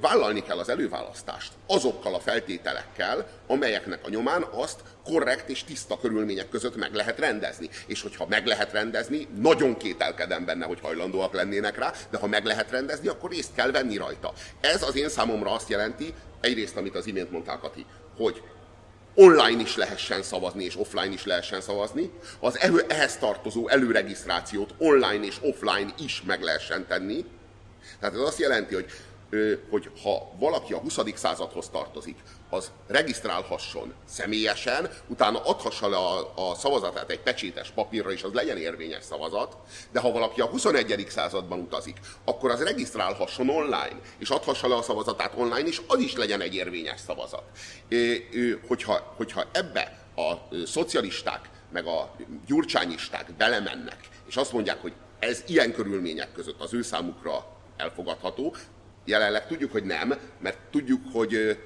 Vállalni 0.00 0.42
kell 0.42 0.58
az 0.58 0.68
előválasztást 0.68 1.52
azokkal 1.66 2.14
a 2.14 2.20
feltételekkel, 2.20 3.28
amelyeknek 3.46 4.04
a 4.04 4.08
nyomán 4.08 4.42
azt 4.42 4.80
korrekt 5.04 5.48
és 5.48 5.64
tiszta 5.64 5.98
körülmények 6.00 6.48
között 6.48 6.76
meg 6.76 6.94
lehet 6.94 7.18
rendezni. 7.18 7.70
És 7.86 8.02
hogyha 8.02 8.26
meg 8.26 8.46
lehet 8.46 8.72
rendezni, 8.72 9.28
nagyon 9.36 9.76
kételkedem 9.76 10.44
benne, 10.44 10.66
hogy 10.66 10.80
hajlandóak 10.80 11.32
lennének 11.32 11.78
rá, 11.78 11.92
de 12.10 12.18
ha 12.18 12.26
meg 12.26 12.44
lehet 12.44 12.70
rendezni, 12.70 13.08
akkor 13.08 13.30
részt 13.30 13.54
kell 13.54 13.70
venni 13.70 13.96
rajta. 13.96 14.32
Ez 14.60 14.82
az 14.82 14.96
én 14.96 15.08
számomra 15.08 15.52
azt 15.52 15.68
jelenti, 15.68 16.14
egyrészt, 16.40 16.76
amit 16.76 16.94
az 16.94 17.06
imént 17.06 17.30
mondtál, 17.30 17.58
Kati, 17.58 17.86
hogy 18.16 18.42
online 19.14 19.60
is 19.60 19.76
lehessen 19.76 20.22
szavazni, 20.22 20.64
és 20.64 20.76
offline 20.76 21.12
is 21.12 21.24
lehessen 21.24 21.60
szavazni, 21.60 22.10
az 22.40 22.58
ehhez 22.88 23.16
tartozó 23.16 23.68
előregisztrációt 23.68 24.74
online 24.78 25.24
és 25.24 25.36
offline 25.40 25.94
is 25.98 26.22
meg 26.26 26.42
lehessen 26.42 26.86
tenni. 26.86 27.24
Tehát 28.00 28.14
ez 28.14 28.20
azt 28.20 28.38
jelenti, 28.38 28.74
hogy, 28.74 28.90
hogy 29.70 29.90
ha 30.02 30.32
valaki 30.38 30.72
a 30.72 30.78
20. 30.78 30.98
századhoz 31.14 31.68
tartozik, 31.68 32.18
az 32.50 32.70
regisztrálhasson 32.86 33.94
személyesen, 34.04 34.90
utána 35.06 35.44
adhassa 35.44 35.88
le 35.88 35.96
a, 35.96 36.32
a 36.50 36.54
szavazatát 36.54 37.10
egy 37.10 37.20
pecsétes 37.20 37.70
papírra, 37.70 38.12
és 38.12 38.22
az 38.22 38.32
legyen 38.32 38.56
érvényes 38.56 39.04
szavazat, 39.04 39.56
de 39.92 40.00
ha 40.00 40.12
valaki 40.12 40.40
a 40.40 40.46
21. 40.46 41.06
században 41.08 41.58
utazik, 41.58 41.96
akkor 42.24 42.50
az 42.50 42.62
regisztrálhasson 42.62 43.48
online, 43.48 44.00
és 44.18 44.30
adhassa 44.30 44.68
le 44.68 44.74
a 44.74 44.82
szavazatát 44.82 45.32
online, 45.36 45.68
és 45.68 45.82
az 45.86 45.98
is 45.98 46.16
legyen 46.16 46.40
egy 46.40 46.54
érvényes 46.54 47.00
szavazat. 47.00 47.44
Hogyha, 48.66 49.14
hogyha 49.16 49.44
ebbe 49.52 50.04
a 50.16 50.32
szocialisták, 50.66 51.50
meg 51.72 51.86
a 51.86 52.16
gyurcsányisták 52.46 53.32
belemennek, 53.36 53.98
és 54.28 54.36
azt 54.36 54.52
mondják, 54.52 54.80
hogy 54.80 54.92
ez 55.18 55.42
ilyen 55.46 55.72
körülmények 55.72 56.32
között 56.32 56.60
az 56.60 56.74
ő 56.74 56.82
számukra 56.82 57.46
elfogadható, 57.76 58.54
jelenleg 59.06 59.46
tudjuk, 59.46 59.72
hogy 59.72 59.84
nem, 59.84 60.14
mert 60.40 60.58
tudjuk, 60.70 61.00
hogy 61.12 61.58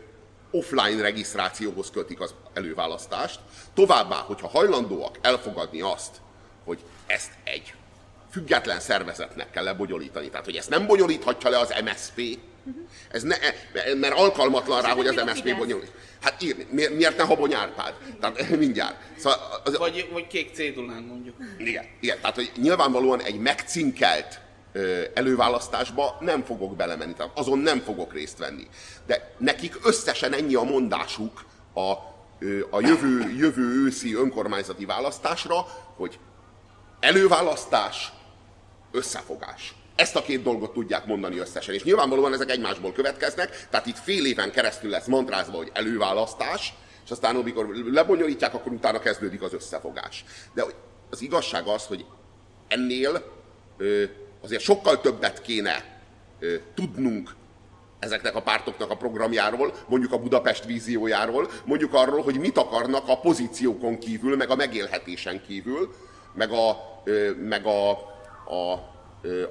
offline 0.50 1.02
regisztrációhoz 1.02 1.90
kötik 1.90 2.20
az 2.20 2.34
előválasztást. 2.54 3.40
Továbbá, 3.74 4.16
hogyha 4.16 4.48
hajlandóak 4.48 5.18
elfogadni 5.20 5.80
azt, 5.80 6.16
hogy 6.64 6.78
ezt 7.06 7.30
egy 7.44 7.74
független 8.30 8.80
szervezetnek 8.80 9.50
kell 9.50 9.64
lebonyolítani, 9.64 10.28
tehát 10.28 10.44
hogy 10.44 10.56
ezt 10.56 10.70
nem 10.70 10.86
bonyolíthatja 10.86 11.50
le 11.50 11.58
az 11.58 11.74
MSP, 11.84 12.38
ez 13.10 13.22
ne, 13.22 13.36
mert 13.94 14.14
alkalmatlan 14.14 14.82
rá, 14.82 14.92
hogy 14.92 15.06
az 15.06 15.22
MSP 15.24 15.56
bonyolít. 15.56 15.92
Hát 16.20 16.42
írni, 16.42 16.66
miért, 16.70 16.94
miért 16.94 17.16
ne 17.16 17.22
Habony 17.22 17.54
Árpád? 17.54 17.94
Tehát 18.20 18.48
mindjárt. 18.48 18.96
Szóval 19.18 19.60
az, 19.64 19.76
Vagy, 19.76 20.08
vagy 20.12 20.26
kék 20.26 20.54
cédulán 20.54 21.02
mondjuk. 21.02 21.36
igen, 21.58 21.84
igen, 22.00 22.20
tehát 22.20 22.34
hogy 22.34 22.52
nyilvánvalóan 22.56 23.22
egy 23.22 23.38
megcinkelt 23.38 24.40
előválasztásba 25.14 26.16
nem 26.20 26.44
fogok 26.44 26.76
belemenni, 26.76 27.12
tehát 27.12 27.38
azon 27.38 27.58
nem 27.58 27.78
fogok 27.80 28.12
részt 28.12 28.38
venni. 28.38 28.66
De 29.06 29.34
nekik 29.38 29.78
összesen 29.82 30.32
ennyi 30.32 30.54
a 30.54 30.62
mondásuk 30.62 31.44
a, 31.74 31.90
a 32.70 32.80
jövő, 32.80 33.34
jövő 33.36 33.84
őszi 33.84 34.14
önkormányzati 34.14 34.84
választásra, 34.84 35.66
hogy 35.96 36.18
előválasztás, 37.00 38.12
összefogás. 38.92 39.74
Ezt 39.96 40.16
a 40.16 40.22
két 40.22 40.42
dolgot 40.42 40.72
tudják 40.72 41.06
mondani 41.06 41.38
összesen. 41.38 41.74
És 41.74 41.82
nyilvánvalóan 41.82 42.32
ezek 42.32 42.50
egymásból 42.50 42.92
következnek, 42.92 43.66
tehát 43.70 43.86
itt 43.86 43.98
fél 43.98 44.26
éven 44.26 44.50
keresztül 44.50 44.90
lesz 44.90 45.06
mantrázva, 45.06 45.56
hogy 45.56 45.70
előválasztás, 45.72 46.74
és 47.04 47.10
aztán 47.10 47.36
amikor 47.36 47.66
lebonyolítják, 47.92 48.54
akkor 48.54 48.72
utána 48.72 48.98
kezdődik 48.98 49.42
az 49.42 49.52
összefogás. 49.52 50.24
De 50.54 50.64
az 51.10 51.20
igazság 51.22 51.66
az, 51.66 51.86
hogy 51.86 52.04
ennél 52.68 53.22
azért 54.40 54.62
sokkal 54.62 55.00
többet 55.00 55.42
kéne 55.42 55.84
ö, 56.38 56.54
tudnunk 56.74 57.34
ezeknek 57.98 58.34
a 58.34 58.42
pártoknak 58.42 58.90
a 58.90 58.96
programjáról, 58.96 59.74
mondjuk 59.88 60.12
a 60.12 60.18
Budapest 60.18 60.64
víziójáról, 60.64 61.50
mondjuk 61.64 61.94
arról, 61.94 62.22
hogy 62.22 62.38
mit 62.38 62.58
akarnak 62.58 63.08
a 63.08 63.20
pozíciókon 63.20 63.98
kívül, 63.98 64.36
meg 64.36 64.50
a 64.50 64.56
megélhetésen 64.56 65.42
kívül, 65.46 65.94
meg 66.34 66.50
a, 66.50 66.76
ö, 67.04 67.30
meg 67.34 67.66
a, 67.66 67.90
a, 68.50 68.72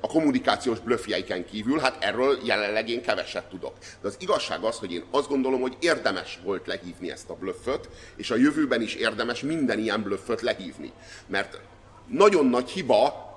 a 0.02 0.08
kommunikációs 0.08 0.80
blöffjeiken 0.80 1.46
kívül, 1.46 1.80
hát 1.80 2.04
erről 2.04 2.38
jelenleg 2.44 2.90
én 2.90 3.02
keveset 3.02 3.50
tudok. 3.50 3.74
De 4.02 4.08
az 4.08 4.16
igazság 4.20 4.64
az, 4.64 4.78
hogy 4.78 4.92
én 4.94 5.04
azt 5.12 5.28
gondolom, 5.28 5.62
hogy 5.62 5.78
érdemes 5.80 6.40
volt 6.44 6.68
lehívni 6.68 7.12
ezt 7.12 7.30
a 7.30 7.36
blöfföt, 7.36 7.90
és 8.16 8.32
a 8.32 8.36
jövőben 8.36 8.82
is 8.82 8.96
érdemes 8.96 9.42
minden 9.42 9.80
ilyen 9.80 10.02
blöfföt 10.04 10.42
lehívni. 10.42 10.92
Mert 11.28 11.60
nagyon 12.08 12.46
nagy 12.46 12.70
hiba 12.70 13.29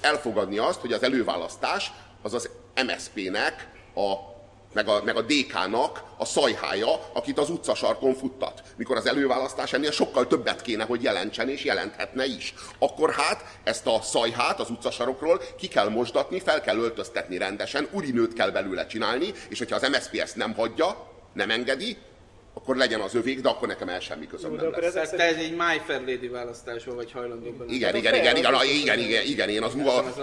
elfogadni 0.00 0.58
azt, 0.58 0.80
hogy 0.80 0.92
az 0.92 1.02
előválasztás 1.02 1.92
az 2.22 2.34
az 2.34 2.50
MSZP-nek 2.86 3.68
a 3.94 4.34
meg 4.76 4.88
a, 4.88 5.02
meg 5.04 5.16
a 5.16 5.22
DK-nak 5.22 6.02
a 6.16 6.24
szajhája, 6.24 7.10
akit 7.12 7.38
az 7.38 7.50
utcasarkon 7.50 8.14
futtat. 8.14 8.62
Mikor 8.76 8.96
az 8.96 9.06
előválasztás 9.06 9.72
ennél 9.72 9.90
sokkal 9.90 10.26
többet 10.26 10.62
kéne, 10.62 10.84
hogy 10.84 11.02
jelentsen, 11.02 11.48
és 11.48 11.64
jelenthetne 11.64 12.26
is. 12.26 12.54
Akkor 12.78 13.10
hát 13.10 13.44
ezt 13.64 13.86
a 13.86 14.00
szajhát 14.02 14.60
az 14.60 14.70
utcasarokról 14.70 15.40
ki 15.58 15.68
kell 15.68 15.88
mosdatni, 15.88 16.40
fel 16.40 16.60
kell 16.60 16.76
öltöztetni 16.76 17.38
rendesen, 17.38 17.88
urinőt 17.92 18.32
kell 18.32 18.50
belőle 18.50 18.86
csinálni, 18.86 19.32
és 19.48 19.58
hogyha 19.58 19.76
az 19.76 19.88
MSZP 19.88 20.14
ezt 20.14 20.36
nem 20.36 20.54
hagyja, 20.54 21.10
nem 21.32 21.50
engedi, 21.50 21.96
akkor 22.60 22.76
legyen 22.76 23.00
az 23.00 23.14
övék, 23.14 23.40
de 23.40 23.48
akkor 23.48 23.68
nekem 23.68 23.88
el 23.88 24.00
semmi 24.00 24.26
közöm 24.26 24.50
Jó, 24.50 24.56
nem 24.56 24.70
lesz. 24.70 24.82
ezek 24.84 25.02
Tehát 25.02 25.16
te 25.16 25.22
ez 25.22 25.44
egy 25.44 25.50
My 25.50 25.80
Fair 25.86 26.00
Lady 26.00 26.28
választásról 26.28 26.94
vagy 26.94 27.12
hajlandó 27.12 27.50
benne. 27.50 27.72
Igen, 27.72 27.88
Hát 27.92 28.00
igen, 28.00 28.14
igen, 28.14 28.36
igen, 28.36 28.54
igen, 28.64 28.98
igen, 28.98 29.24
igen, 29.24 29.48
én 29.48 29.62
az, 29.62 29.74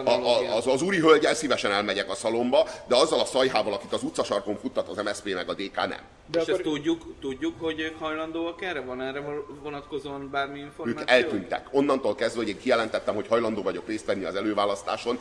a, 0.06 0.56
az, 0.56 0.68
az 0.68 0.82
úri 0.82 1.00
hölgyel 1.00 1.34
szívesen 1.34 1.72
elmegyek 1.72 2.10
a 2.10 2.16
szalomba, 2.16 2.68
de 2.88 2.96
azzal 2.96 3.20
a 3.20 3.26
szajhával, 3.26 3.74
akit 3.74 3.94
az 3.94 4.04
utcasarkon 4.04 4.58
futtat 4.58 4.88
az 4.88 4.98
MSZP 5.04 5.34
meg 5.34 5.50
a 5.50 5.54
DK 5.54 5.76
nem. 5.76 5.90
De 6.32 6.40
és 6.40 6.42
akkor, 6.42 6.54
ezt 6.54 6.62
tudjuk, 6.62 7.02
tudjuk, 7.22 7.62
hogy 7.62 7.80
ők 7.80 8.00
hajlandóak 8.00 8.62
erre? 8.62 8.80
Van 8.82 9.02
erre 9.02 9.24
vonatkozóan 9.64 10.30
bármi 10.32 10.60
információ? 10.60 11.02
Ők 11.02 11.10
eltűntek. 11.10 11.68
Onnantól 11.72 12.16
kezdve, 12.16 12.40
hogy 12.40 12.50
én 12.50 12.58
kijelentettem, 12.58 13.16
hogy 13.16 13.28
hajlandó 13.28 13.62
vagyok 13.62 13.88
részt 13.88 14.06
venni 14.06 14.24
az 14.24 14.36
előválasztáson, 14.36 15.20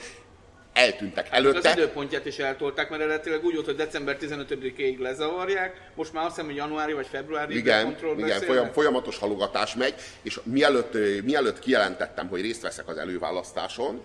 eltűntek. 0.72 1.26
Az 1.30 1.36
Előtte, 1.36 1.72
időpontját 1.72 2.26
is 2.26 2.38
eltolták, 2.38 2.90
mert 2.90 3.02
eredetileg 3.02 3.44
úgy 3.44 3.54
volt, 3.54 3.66
hogy 3.66 3.76
december 3.76 4.16
15-ig 4.20 4.98
lezavarják, 4.98 5.90
most 5.94 6.12
már 6.12 6.24
azt 6.24 6.34
hiszem, 6.34 6.48
hogy 6.48 6.56
januári 6.56 6.92
vagy 6.92 7.06
februári 7.06 7.56
igen, 7.56 7.96
igen 8.16 8.40
folyam, 8.40 8.72
folyamatos 8.72 9.18
halogatás 9.18 9.74
megy, 9.74 9.94
és 10.22 10.40
mielőtt, 10.42 11.24
mielőtt 11.24 11.58
kijelentettem, 11.58 12.28
hogy 12.28 12.40
részt 12.40 12.62
veszek 12.62 12.88
az 12.88 12.96
előválasztáson, 12.96 14.02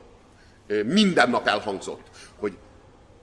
minden 0.86 1.30
nap 1.30 1.48
elhangzott, 1.48 2.08
hogy 2.40 2.54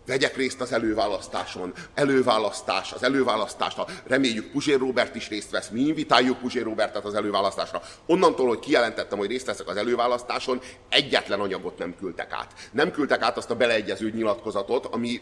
vegyek 0.06 0.37
részt 0.37 0.61
az 0.61 0.73
előválasztáson, 0.73 1.73
előválasztás, 1.94 2.92
az 2.92 3.02
előválasztást, 3.02 3.78
reméljük 4.06 4.50
Puzsér 4.50 4.78
Robert 4.78 5.14
is 5.14 5.28
részt 5.28 5.50
vesz, 5.50 5.68
mi 5.68 5.80
invitáljuk 5.80 6.38
Puzsér 6.38 6.62
Robertet 6.62 7.04
az 7.04 7.14
előválasztásra. 7.14 7.82
Onnantól, 8.06 8.49
hogy 8.49 8.58
kijelentettem, 8.58 9.18
hogy 9.18 9.28
részt 9.28 9.46
veszek 9.46 9.68
az 9.68 9.76
előválasztáson, 9.76 10.61
egyetlen 10.88 11.40
anyagot 11.40 11.78
nem 11.78 11.94
küldtek 11.99 12.32
át. 12.32 12.52
Nem 12.73 12.90
küldtek 12.90 13.23
át 13.23 13.37
azt 13.37 13.50
a 13.50 13.56
beleegyező 13.56 14.11
nyilatkozatot, 14.11 14.87
ami 14.87 15.20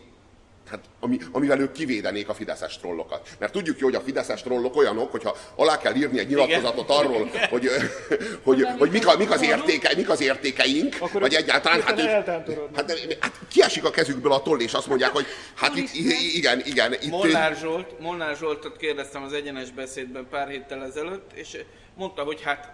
Hát, 0.70 0.84
ami, 1.00 1.18
amivel 1.32 1.60
ők 1.60 1.72
kivédenék 1.72 2.28
a 2.28 2.34
fideszes 2.34 2.78
trollokat. 2.78 3.28
Mert 3.38 3.52
tudjuk 3.52 3.78
jó, 3.78 3.86
hogy 3.86 3.94
a 3.94 4.00
fideszes 4.00 4.42
trollok 4.42 4.76
olyanok, 4.76 5.10
hogyha 5.10 5.36
alá 5.56 5.78
kell 5.78 5.94
írni 5.94 6.18
egy 6.18 6.28
nyilatkozatot 6.28 6.84
Igen. 6.84 6.96
arról, 6.96 7.18
hogy, 7.18 7.48
hogy, 7.50 7.70
hogy, 8.42 8.66
hogy 8.78 8.90
mik, 8.90 9.06
a, 9.06 9.16
mik, 9.16 9.30
az 9.30 9.42
értéke, 9.42 9.92
mik 9.96 10.08
az 10.08 10.20
értékeink, 10.20 10.96
Akkor 11.00 11.20
vagy 11.20 11.34
egyáltalán, 11.34 11.82
hát, 11.82 12.00
hát, 12.74 12.92
hát 13.20 13.40
kiesik 13.48 13.84
a 13.84 13.90
kezükből 13.90 14.32
a 14.32 14.42
toll, 14.42 14.60
és 14.60 14.72
azt 14.72 14.86
mondják, 14.86 15.10
hogy 15.10 15.26
hát 15.54 15.76
itt, 15.76 15.88
igen, 16.34 16.62
igen. 16.64 16.92
Itt, 16.92 17.10
Molnár, 17.10 17.56
Zsolt, 17.56 18.00
Molnár 18.00 18.36
Zsoltot 18.36 18.76
kérdeztem 18.76 19.22
az 19.22 19.32
egyenes 19.32 19.70
beszédben 19.70 20.26
pár 20.30 20.48
héttel 20.48 20.84
ezelőtt, 20.84 21.30
és 21.34 21.58
mondta, 21.94 22.22
hogy 22.22 22.42
hát 22.42 22.72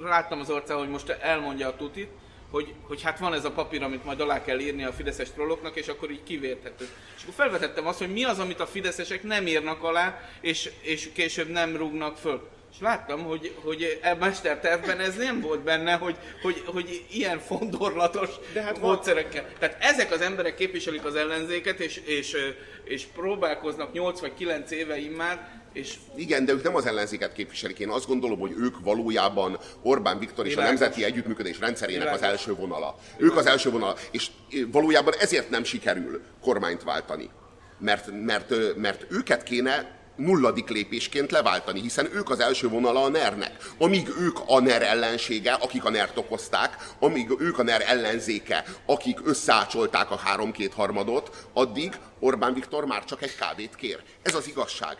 láttam 0.00 0.40
az 0.40 0.50
arcán, 0.50 0.78
hogy 0.78 0.88
most 0.88 1.08
elmondja 1.08 1.68
a 1.68 1.76
tutit, 1.76 2.08
hogy, 2.50 2.74
hogy 2.82 3.02
hát 3.02 3.18
van 3.18 3.34
ez 3.34 3.44
a 3.44 3.50
papír, 3.50 3.82
amit 3.82 4.04
majd 4.04 4.20
alá 4.20 4.42
kell 4.42 4.58
írni 4.58 4.84
a 4.84 4.92
fideszes 4.92 5.30
trolloknak, 5.30 5.76
és 5.76 5.88
akkor 5.88 6.10
így 6.10 6.22
kivérthető. 6.22 6.88
És 7.16 7.22
akkor 7.22 7.34
felvetettem 7.34 7.86
azt, 7.86 7.98
hogy 7.98 8.12
mi 8.12 8.24
az, 8.24 8.38
amit 8.38 8.60
a 8.60 8.66
fideszesek 8.66 9.22
nem 9.22 9.46
írnak 9.46 9.82
alá, 9.82 10.20
és, 10.40 10.70
és 10.80 11.10
később 11.12 11.48
nem 11.48 11.76
rúgnak 11.76 12.16
föl. 12.16 12.48
És 12.72 12.80
láttam, 12.80 13.24
hogy, 13.24 13.54
hogy 13.62 13.98
e 14.02 14.14
mestertervben 14.14 15.00
ez 15.00 15.16
nem 15.16 15.40
volt 15.40 15.60
benne, 15.60 15.94
hogy, 15.94 16.16
hogy, 16.42 16.62
hogy 16.66 17.04
ilyen 17.10 17.38
fondorlatos 17.38 18.30
De 18.52 18.62
hát 18.62 18.80
módszerekkel. 18.80 19.42
Van. 19.42 19.52
Tehát 19.58 19.76
ezek 19.80 20.12
az 20.12 20.20
emberek 20.20 20.54
képviselik 20.54 21.04
az 21.04 21.14
ellenzéket, 21.14 21.80
és, 21.80 21.96
és, 21.96 22.36
és 22.84 23.04
próbálkoznak 23.04 23.92
8 23.92 24.20
vagy 24.20 24.34
9 24.34 24.70
éve 24.70 24.98
immár 24.98 25.57
és 25.72 25.94
Igen, 26.14 26.44
de 26.44 26.52
ők 26.52 26.62
nem 26.62 26.74
az 26.74 26.86
ellenzéket 26.86 27.32
képviselik. 27.32 27.78
Én 27.78 27.88
azt 27.88 28.06
gondolom, 28.06 28.38
hogy 28.38 28.54
ők 28.58 28.80
valójában 28.80 29.58
Orbán 29.82 30.18
Viktor 30.18 30.46
és 30.46 30.54
Világos. 30.54 30.76
a 30.76 30.78
nemzeti 30.78 31.04
együttműködés 31.04 31.58
rendszerének 31.58 32.02
Világos. 32.02 32.22
az 32.22 32.28
első 32.30 32.54
vonala. 32.54 32.96
Világos. 33.16 33.26
Ők 33.32 33.36
az 33.36 33.46
első 33.46 33.70
vonala. 33.70 33.96
És 34.10 34.30
valójában 34.72 35.14
ezért 35.20 35.50
nem 35.50 35.64
sikerül 35.64 36.22
kormányt 36.40 36.82
váltani. 36.82 37.30
Mert, 37.78 38.10
mert, 38.24 38.76
mert 38.76 39.06
őket 39.10 39.42
kéne 39.42 39.97
nulladik 40.18 40.68
lépésként 40.68 41.30
leváltani, 41.30 41.80
hiszen 41.80 42.08
ők 42.14 42.30
az 42.30 42.40
első 42.40 42.68
vonala 42.68 43.02
a 43.02 43.08
NER-nek. 43.08 43.56
Amíg 43.78 44.08
ők 44.20 44.38
a 44.46 44.60
NER 44.60 44.82
ellensége, 44.82 45.52
akik 45.52 45.84
a 45.84 45.90
NER-t 45.90 46.18
okozták, 46.18 46.76
amíg 46.98 47.30
ők 47.38 47.58
a 47.58 47.62
NER 47.62 47.84
ellenzéke, 47.86 48.64
akik 48.86 49.18
összeácsolták 49.24 50.10
a 50.10 50.16
három-kétharmadot, 50.16 51.46
addig 51.52 51.98
Orbán 52.18 52.54
Viktor 52.54 52.84
már 52.84 53.04
csak 53.04 53.22
egy 53.22 53.36
kávét 53.36 53.74
kér. 53.76 54.02
Ez 54.22 54.34
az 54.34 54.48
igazság. 54.48 54.96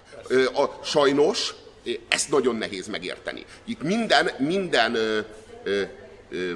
A, 0.54 0.84
sajnos 0.84 1.54
ezt 2.08 2.30
nagyon 2.30 2.56
nehéz 2.56 2.86
megérteni. 2.86 3.44
Itt 3.64 3.82
minden, 3.82 4.30
minden 4.38 4.94
ö, 4.94 5.18
ö, 5.62 5.82
ö, 6.30 6.52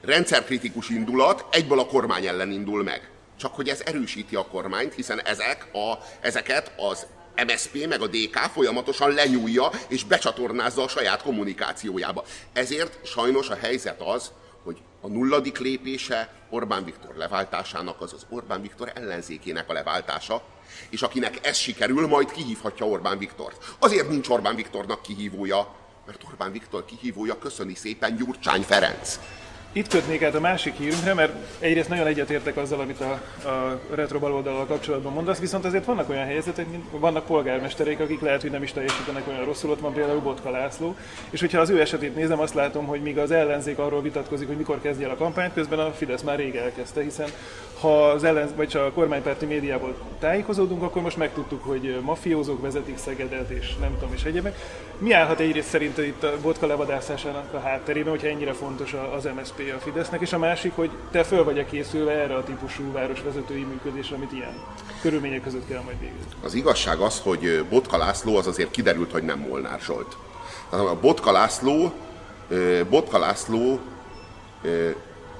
rendszerkritikus 0.00 0.88
indulat 0.88 1.44
egyből 1.50 1.78
a 1.78 1.86
kormány 1.86 2.26
ellen 2.26 2.50
indul 2.50 2.82
meg. 2.82 3.08
Csak 3.36 3.54
hogy 3.54 3.68
ez 3.68 3.82
erősíti 3.84 4.36
a 4.36 4.46
kormányt, 4.46 4.94
hiszen 4.94 5.20
ezek 5.20 5.66
a, 5.72 5.98
ezeket 6.20 6.72
az 6.76 7.06
MSP 7.46 7.86
meg 7.86 8.02
a 8.02 8.06
DK 8.06 8.36
folyamatosan 8.36 9.10
lenyúlja 9.10 9.70
és 9.88 10.04
becsatornázza 10.04 10.82
a 10.82 10.88
saját 10.88 11.22
kommunikációjába. 11.22 12.24
Ezért 12.52 13.06
sajnos 13.06 13.48
a 13.48 13.54
helyzet 13.54 14.00
az, 14.00 14.30
hogy 14.64 14.76
a 15.00 15.08
nulladik 15.08 15.58
lépése 15.58 16.32
Orbán 16.50 16.84
Viktor 16.84 17.14
leváltásának 17.16 18.00
az 18.00 18.12
az 18.12 18.26
Orbán 18.28 18.62
Viktor 18.62 18.92
ellenzékének 18.94 19.70
a 19.70 19.72
leváltása, 19.72 20.42
és 20.90 21.02
akinek 21.02 21.46
ez 21.46 21.56
sikerül, 21.56 22.06
majd 22.06 22.30
kihívhatja 22.30 22.86
Orbán 22.86 23.18
Viktort. 23.18 23.74
Azért 23.78 24.08
nincs 24.08 24.28
Orbán 24.28 24.54
Viktornak 24.54 25.02
kihívója, 25.02 25.74
mert 26.06 26.24
Orbán 26.24 26.52
Viktor 26.52 26.84
kihívója 26.84 27.38
köszöni 27.38 27.74
szépen 27.74 28.16
Gyurcsány 28.16 28.62
Ferenc. 28.62 29.18
Itt 29.76 29.88
kötnék 29.88 30.22
át 30.22 30.34
a 30.34 30.40
másik 30.40 30.74
hírünkre, 30.74 31.14
mert 31.14 31.32
egyrészt 31.58 31.88
nagyon 31.88 32.06
egyetértek 32.06 32.56
azzal, 32.56 32.80
amit 32.80 33.00
a, 33.00 33.10
a 33.48 33.80
retro 33.94 34.18
baloldalal 34.18 34.66
kapcsolatban 34.66 35.12
mondasz, 35.12 35.38
viszont 35.38 35.64
azért 35.64 35.84
vannak 35.84 36.08
olyan 36.08 36.24
helyzetek, 36.24 36.70
mint 36.70 36.84
vannak 36.90 37.26
polgármesterek, 37.26 38.00
akik 38.00 38.20
lehet, 38.20 38.40
hogy 38.40 38.50
nem 38.50 38.62
is 38.62 38.72
teljesítenek 38.72 39.28
olyan 39.28 39.44
rosszul, 39.44 39.70
ott 39.70 39.80
van 39.80 39.92
például 39.92 40.20
Botka 40.20 40.50
László, 40.50 40.96
és 41.30 41.40
hogyha 41.40 41.60
az 41.60 41.70
ő 41.70 41.80
esetét 41.80 42.14
nézem, 42.14 42.40
azt 42.40 42.54
látom, 42.54 42.86
hogy 42.86 43.02
míg 43.02 43.18
az 43.18 43.30
ellenzék 43.30 43.78
arról 43.78 44.02
vitatkozik, 44.02 44.46
hogy 44.46 44.56
mikor 44.56 44.80
kezdje 44.80 45.06
el 45.06 45.12
a 45.12 45.16
kampányt, 45.16 45.54
közben 45.54 45.78
a 45.78 45.92
Fidesz 45.92 46.22
már 46.22 46.38
rég 46.38 46.54
elkezdte, 46.54 47.02
hiszen 47.02 47.28
ha 47.80 48.08
az 48.08 48.24
ellen, 48.24 48.50
vagy 48.56 48.68
csak 48.68 48.82
a 48.82 48.92
kormánypárti 48.92 49.46
médiából 49.46 49.94
tájékozódunk, 50.18 50.82
akkor 50.82 51.02
most 51.02 51.16
megtudtuk, 51.16 51.64
hogy 51.64 51.98
mafiózók 52.02 52.60
vezetik 52.60 52.98
Szegedet, 52.98 53.50
és 53.50 53.76
nem 53.80 53.94
tudom, 53.98 54.14
és 54.14 54.24
egyebek. 54.24 54.58
Mi 54.98 55.12
állhat 55.12 55.40
egyrészt 55.40 55.68
szerint 55.68 55.98
itt 55.98 56.22
a 56.22 56.36
Botka 56.42 56.66
levadászásának 56.66 57.54
a 57.54 57.58
hátterében, 57.58 58.10
hogyha 58.10 58.28
ennyire 58.28 58.52
fontos 58.52 58.94
az 59.16 59.28
MSZP 59.36 59.72
a 59.76 59.80
Fidesznek, 59.80 60.20
és 60.20 60.32
a 60.32 60.38
másik, 60.38 60.72
hogy 60.74 60.90
te 61.10 61.24
föl 61.24 61.44
vagy-e 61.44 61.64
készülve 61.64 62.12
erre 62.12 62.36
a 62.36 62.44
típusú 62.44 62.92
városvezetői 62.92 63.62
működésre, 63.62 64.16
amit 64.16 64.32
ilyen 64.32 64.54
körülmények 65.00 65.42
között 65.42 65.68
kell 65.68 65.80
majd 65.84 66.00
végezni. 66.00 66.32
Az 66.42 66.54
igazság 66.54 66.98
az, 66.98 67.20
hogy 67.20 67.64
Botka 67.70 67.96
László 67.96 68.36
az 68.36 68.46
azért 68.46 68.70
kiderült, 68.70 69.12
hogy 69.12 69.22
nem 69.22 69.38
Molnár 69.38 69.80
Zsolt. 69.80 70.16
Tehát 70.70 70.86
a 70.86 71.00
Botka 71.00 71.32
László, 71.32 71.92
Botka 72.90 73.18
László 73.18 73.78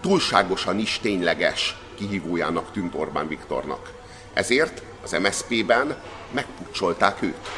túlságosan 0.01 0.79
is 0.79 0.99
tényleges 0.99 1.77
kihívójának 1.95 2.73
tűnt 2.73 2.95
Orbán 2.95 3.29
Viktornak. 3.29 3.93
Ezért 4.33 4.83
az 5.03 5.13
MSZP-ben 5.13 6.03
megpucsolták 6.31 7.23
őt. 7.23 7.49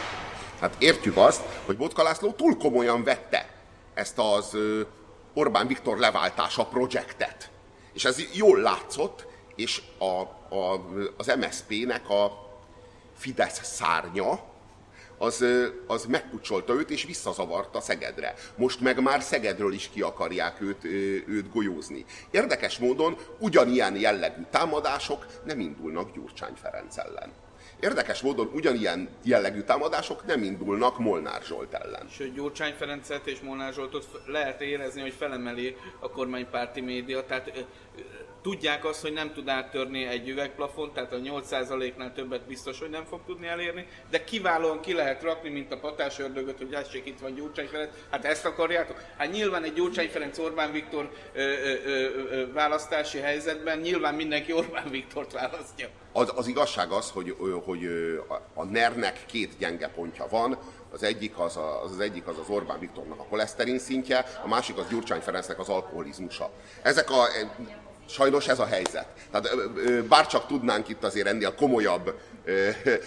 Hát 0.61 0.75
értjük 0.79 1.17
azt, 1.17 1.43
hogy 1.65 1.77
Botka 1.77 2.03
László 2.03 2.33
túl 2.33 2.57
komolyan 2.57 3.05
vette 3.05 3.49
ezt 3.95 4.19
az 4.19 4.57
Orbán 5.35 5.67
Viktor 5.67 5.99
leváltása 5.99 6.65
projektet. 6.65 7.51
És 7.93 8.05
ez 8.05 8.23
jól 8.33 8.59
látszott, 8.59 9.27
és 9.55 9.83
a, 9.99 10.21
a, 10.57 10.87
az 11.17 11.33
MSZP-nek 11.39 12.11
a 12.11 12.33
Fidesz 13.17 13.61
szárnya, 13.63 14.41
az, 15.19 15.45
az 15.87 16.05
megpucsolta 16.05 16.73
őt, 16.73 16.91
és 16.91 17.05
visszazavarta 17.05 17.81
Szegedre. 17.81 18.35
Most 18.57 18.81
meg 18.81 19.03
már 19.03 19.23
Szegedről 19.23 19.73
is 19.73 19.89
ki 19.89 20.03
akarják 20.03 20.61
őt, 20.61 20.85
őt 21.27 21.53
golyózni. 21.53 22.05
Érdekes 22.31 22.79
módon 22.79 23.17
ugyanilyen 23.39 23.97
jellegű 23.97 24.43
támadások 24.51 25.27
nem 25.45 25.61
indulnak 25.61 26.15
Gyurcsány 26.15 26.55
Ferenc 26.55 26.97
ellen. 26.97 27.33
Érdekes 27.81 28.21
módon 28.21 28.51
ugyanilyen 28.55 29.09
jellegű 29.23 29.61
támadások 29.61 30.27
nem 30.27 30.43
indulnak 30.43 30.99
Molnár 30.99 31.43
Zsolt 31.43 31.75
ellen. 31.75 32.09
Sőt, 32.11 32.35
Gyurcsány 32.35 32.75
Ferencet 32.79 33.27
és 33.27 33.41
Molnár 33.41 33.73
Zsoltot 33.73 34.07
lehet 34.27 34.61
érezni, 34.61 35.01
hogy 35.01 35.15
felemeli 35.19 35.77
a 36.01 36.11
kormánypárti 36.11 36.81
média, 36.81 37.25
tehát 37.25 37.67
tudják 38.47 38.85
azt, 38.85 39.01
hogy 39.01 39.13
nem 39.13 39.33
tud 39.33 39.49
áttörni 39.49 40.05
egy 40.05 40.29
üvegplafont, 40.29 40.93
tehát 40.93 41.13
a 41.13 41.17
8%-nál 41.17 42.13
többet 42.13 42.47
biztos, 42.47 42.79
hogy 42.79 42.91
nem 42.91 43.05
fog 43.05 43.21
tudni 43.27 43.47
elérni, 43.47 43.87
de 44.11 44.25
kiválóan 44.25 44.81
ki 44.81 44.93
lehet 44.93 45.23
rakni, 45.23 45.49
mint 45.49 45.73
a 45.73 45.79
patás 45.79 46.19
ördögöt, 46.19 46.59
hogy 46.59 46.73
essék 46.73 47.07
itt 47.07 47.19
van 47.21 47.35
Gyurcsány 47.35 47.67
Ferenc. 47.67 47.91
Hát 48.11 48.25
ezt 48.25 48.45
akarjátok? 48.45 49.03
Hát 49.17 49.33
nyilván 49.33 49.65
egy 49.65 49.73
Gyurcsány 49.73 50.09
Ferenc 50.09 50.39
Orbán 50.39 50.73
Viktor 50.73 51.11
ö, 51.33 51.41
ö, 51.41 51.75
ö, 51.85 52.09
ö, 52.31 52.53
választási 52.53 53.19
helyzetben 53.19 53.79
nyilván 53.79 54.15
mindenki 54.15 54.53
Orbán 54.53 54.91
Viktort 54.91 55.33
választja. 55.33 55.89
Az, 56.13 56.33
az 56.35 56.47
igazság 56.47 56.91
az, 56.91 57.11
hogy, 57.11 57.37
hogy 57.65 57.89
a 58.55 58.65
NER-nek 58.65 59.19
két 59.27 59.59
gyenge 59.59 59.89
pontja 59.89 60.27
van, 60.31 60.59
az 60.93 61.03
egyik 61.03 61.39
az, 61.39 61.57
az, 61.57 61.91
az 61.91 62.01
egyik 62.01 62.27
az 62.27 62.39
az 62.39 62.49
Orbán 62.49 62.79
Viktornak 62.79 63.19
a 63.19 63.25
koleszterin 63.25 63.79
szintje, 63.79 64.25
a 64.45 64.49
másik 64.49 64.77
az 64.77 64.89
Gyurcsány 64.89 65.21
Ferencnek 65.21 65.59
az 65.59 65.69
alkoholizmusa. 65.69 66.51
Ezek 66.83 67.11
a 67.11 67.27
Sajnos 68.07 68.49
ez 68.49 68.59
a 68.59 68.67
helyzet. 68.67 69.07
Tehát 69.31 69.71
bárcsak 70.09 70.47
tudnánk 70.47 70.89
itt 70.89 71.05
azért 71.05 71.27
ennél 71.27 71.55
komolyabb, 71.55 72.15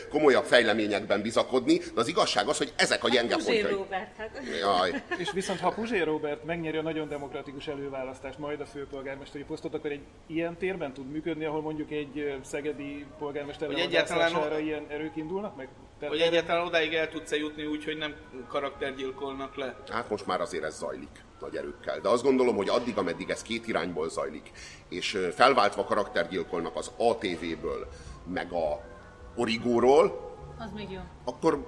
komolyabb 0.09 0.43
fejleményekben 0.43 1.21
bizakodni, 1.21 1.77
de 1.77 1.99
az 1.99 2.07
igazság 2.07 2.47
az, 2.47 2.57
hogy 2.57 2.73
ezek 2.75 3.03
a 3.03 3.09
gyenge 3.09 3.35
pontjai. 3.35 3.61
Robert, 3.61 4.15
hát. 4.17 4.41
Jaj. 4.59 5.03
És 5.17 5.31
viszont 5.31 5.59
ha 5.59 5.69
Puzsé 5.69 5.99
Robert 5.99 6.43
megnyeri 6.43 6.77
a 6.77 6.81
nagyon 6.81 7.07
demokratikus 7.07 7.67
előválasztást, 7.67 8.37
majd 8.37 8.61
a 8.61 8.65
főpolgármesteri 8.65 9.43
posztot, 9.43 9.73
akkor 9.73 9.91
egy 9.91 10.01
ilyen 10.27 10.57
térben 10.57 10.93
tud 10.93 11.11
működni, 11.11 11.45
ahol 11.45 11.61
mondjuk 11.61 11.91
egy 11.91 12.39
szegedi 12.43 13.05
polgármester 13.19 13.69
egyáltalán 13.69 14.61
ilyen 14.61 14.85
erők 14.89 15.15
indulnak 15.15 15.55
meg? 15.55 15.67
Tehát 15.99 16.15
hogy 16.15 16.23
egyáltalán 16.23 16.65
odáig 16.65 16.93
el 16.93 17.09
tudsz 17.09 17.31
jutni 17.31 17.65
úgy, 17.65 17.83
hogy 17.83 17.97
nem 17.97 18.15
karaktergyilkolnak 18.47 19.55
le? 19.55 19.75
Hát 19.91 20.09
most 20.09 20.25
már 20.25 20.41
azért 20.41 20.63
ez 20.63 20.77
zajlik 20.77 21.23
nagy 21.39 21.55
erőkkel. 21.55 21.99
De 21.99 22.09
azt 22.09 22.23
gondolom, 22.23 22.55
hogy 22.55 22.69
addig, 22.69 22.97
ameddig 22.97 23.29
ez 23.29 23.41
két 23.41 23.67
irányból 23.67 24.09
zajlik, 24.09 24.51
és 24.89 25.17
felváltva 25.35 25.83
karaktergyilkolnak 25.83 26.75
az 26.75 26.91
ATV-ből, 26.97 27.87
meg 28.33 28.51
a 28.51 28.81
Origóról, 29.39 30.33
az 30.57 30.69
még 30.75 30.91
jó. 30.91 30.99
akkor 31.25 31.67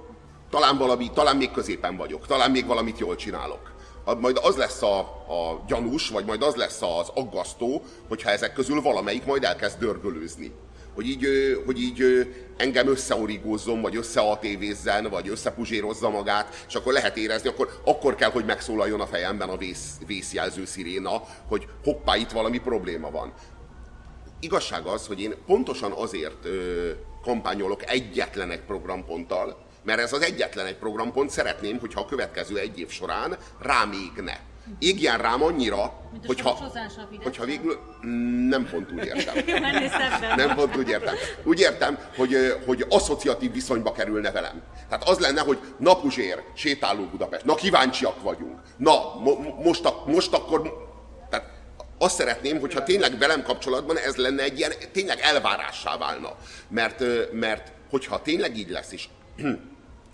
talán 0.50 0.78
valami, 0.78 1.10
talán 1.10 1.36
még 1.36 1.50
középen 1.50 1.96
vagyok, 1.96 2.26
talán 2.26 2.50
még 2.50 2.66
valamit 2.66 2.98
jól 2.98 3.16
csinálok. 3.16 3.72
Majd 4.20 4.38
az 4.42 4.56
lesz 4.56 4.82
a, 4.82 4.98
a 5.28 5.64
gyanús, 5.66 6.08
vagy 6.08 6.24
majd 6.24 6.42
az 6.42 6.54
lesz 6.54 6.82
az 6.82 7.10
aggasztó, 7.14 7.82
hogyha 8.08 8.30
ezek 8.30 8.52
közül 8.52 8.82
valamelyik 8.82 9.24
majd 9.24 9.44
elkezd 9.44 9.78
dörgölőzni 9.78 10.52
hogy 10.94 11.08
így, 11.08 11.26
hogy 11.66 11.80
így 11.80 12.28
engem 12.56 12.88
összeorigózzon, 12.88 13.80
vagy 13.80 13.96
összeatévézzen, 13.96 15.08
vagy 15.10 15.28
összepuzsérozza 15.28 16.10
magát, 16.10 16.64
és 16.68 16.74
akkor 16.74 16.92
lehet 16.92 17.16
érezni, 17.16 17.48
akkor, 17.48 17.80
akkor 17.84 18.14
kell, 18.14 18.30
hogy 18.30 18.44
megszólaljon 18.44 19.00
a 19.00 19.06
fejemben 19.06 19.48
a 19.48 19.56
vész, 19.56 19.98
vészjelző 20.06 20.64
sziréna, 20.64 21.22
hogy 21.48 21.68
hoppá, 21.84 22.16
itt 22.16 22.30
valami 22.30 22.58
probléma 22.58 23.10
van. 23.10 23.32
igazság 24.40 24.86
az, 24.86 25.06
hogy 25.06 25.20
én 25.20 25.34
pontosan 25.46 25.92
azért 25.92 26.44
ö, 26.44 26.90
kampányolok 27.22 27.90
egyetlen 27.90 28.50
egy 28.50 28.60
programponttal, 28.60 29.56
mert 29.82 30.00
ez 30.00 30.12
az 30.12 30.22
egyetlen 30.22 30.66
egy 30.66 30.76
programpont 30.76 31.30
szeretném, 31.30 31.78
hogyha 31.78 32.00
a 32.00 32.06
következő 32.06 32.58
egy 32.58 32.78
év 32.78 32.88
során 32.88 33.36
rám 33.60 33.92
égne. 33.92 34.40
Égjen 34.78 35.18
rám 35.18 35.42
annyira, 35.42 35.92
Mint 36.12 36.24
a 36.24 36.26
hogyha, 36.26 36.70
hogyha 37.22 37.44
végül... 37.44 37.78
Mm, 38.06 38.48
Nem 38.48 38.68
pont 38.70 38.92
úgy 38.92 39.04
értem. 39.04 39.34
Nem 40.46 40.54
pont 40.54 40.76
úgy 40.76 40.88
értem. 40.88 41.14
Úgy 41.44 41.60
értem, 41.60 41.98
hogy, 42.16 42.36
hogy 42.66 42.86
asszociatív 42.88 43.52
viszonyba 43.52 43.92
kerülne 43.92 44.30
velem. 44.30 44.62
Tehát 44.88 45.08
az 45.08 45.18
lenne, 45.18 45.40
hogy 45.40 45.58
na 45.78 45.96
Puzsér, 45.96 46.42
sétáló 46.54 47.04
Budapest, 47.04 47.44
na 47.44 47.54
kíváncsiak 47.54 48.22
vagyunk, 48.22 48.58
na 48.76 49.14
mo- 49.20 49.64
most, 49.64 49.84
a, 49.84 50.02
most 50.06 50.32
akkor... 50.32 50.90
Azt 52.02 52.16
szeretném, 52.16 52.60
hogyha 52.60 52.82
tényleg 52.82 53.18
velem 53.18 53.42
kapcsolatban 53.42 53.98
ez 53.98 54.16
lenne 54.16 54.42
egy 54.42 54.58
ilyen, 54.58 54.72
tényleg 54.92 55.18
elvárássá 55.20 55.96
válna. 55.96 56.36
Mert, 56.68 57.04
mert 57.32 57.72
hogyha 57.90 58.22
tényleg 58.22 58.56
így 58.56 58.70
lesz 58.70 58.92
is, 58.92 59.08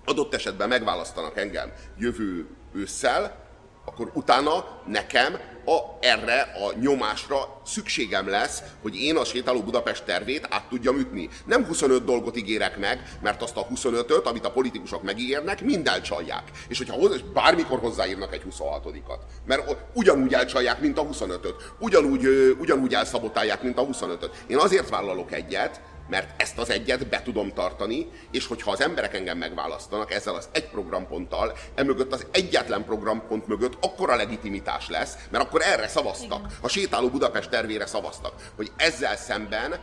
adott 0.04 0.34
esetben 0.34 0.68
megválasztanak 0.68 1.38
engem 1.38 1.72
jövő 1.98 2.46
ősszel, 2.74 3.47
akkor 3.88 4.10
utána 4.14 4.64
nekem 4.86 5.38
a, 5.64 5.78
erre 6.00 6.40
a 6.40 6.78
nyomásra 6.80 7.60
szükségem 7.66 8.28
lesz, 8.28 8.62
hogy 8.82 8.96
én 8.96 9.16
a 9.16 9.24
sétáló 9.24 9.60
Budapest 9.60 10.04
tervét 10.04 10.46
át 10.50 10.68
tudjam 10.68 10.98
ütni. 10.98 11.28
Nem 11.46 11.64
25 11.64 12.04
dolgot 12.04 12.36
ígérek 12.36 12.78
meg, 12.78 13.02
mert 13.22 13.42
azt 13.42 13.56
a 13.56 13.66
25-öt, 13.66 14.26
amit 14.26 14.44
a 14.44 14.50
politikusok 14.50 15.02
megígérnek, 15.02 15.62
mind 15.62 15.86
elcsalják. 15.86 16.42
És 16.68 16.78
hogyha 16.78 16.96
hozzá, 16.96 17.16
bármikor 17.32 17.78
hozzáírnak 17.78 18.34
egy 18.34 18.42
26-at, 18.50 19.18
mert 19.46 19.76
ugyanúgy 19.92 20.34
elcsalják, 20.34 20.80
mint 20.80 20.98
a 20.98 21.06
25-öt, 21.06 21.54
ugyanúgy, 21.78 22.56
ugyanúgy 22.60 22.94
elszabotálják, 22.94 23.62
mint 23.62 23.78
a 23.78 23.86
25-öt. 23.86 24.44
Én 24.46 24.56
azért 24.56 24.88
vállalok 24.88 25.32
egyet, 25.32 25.80
mert 26.08 26.42
ezt 26.42 26.58
az 26.58 26.70
egyet 26.70 27.08
be 27.08 27.22
tudom 27.22 27.52
tartani, 27.52 28.06
és 28.30 28.46
hogyha 28.46 28.70
az 28.70 28.80
emberek 28.80 29.14
engem 29.14 29.38
megválasztanak 29.38 30.12
ezzel 30.12 30.34
az 30.34 30.48
egy 30.52 30.68
programponttal, 30.68 31.56
emögött 31.74 32.12
az 32.12 32.26
egyetlen 32.30 32.84
programpont 32.84 33.46
mögött 33.46 33.84
akkora 33.84 34.16
legitimitás 34.16 34.88
lesz, 34.88 35.16
mert 35.30 35.44
akkor 35.44 35.62
erre 35.62 35.88
szavaztak, 35.88 36.46
a 36.60 36.68
sétáló 36.68 37.08
Budapest 37.08 37.50
tervére 37.50 37.86
szavaztak, 37.86 38.34
hogy 38.56 38.72
ezzel 38.76 39.16
szemben 39.16 39.74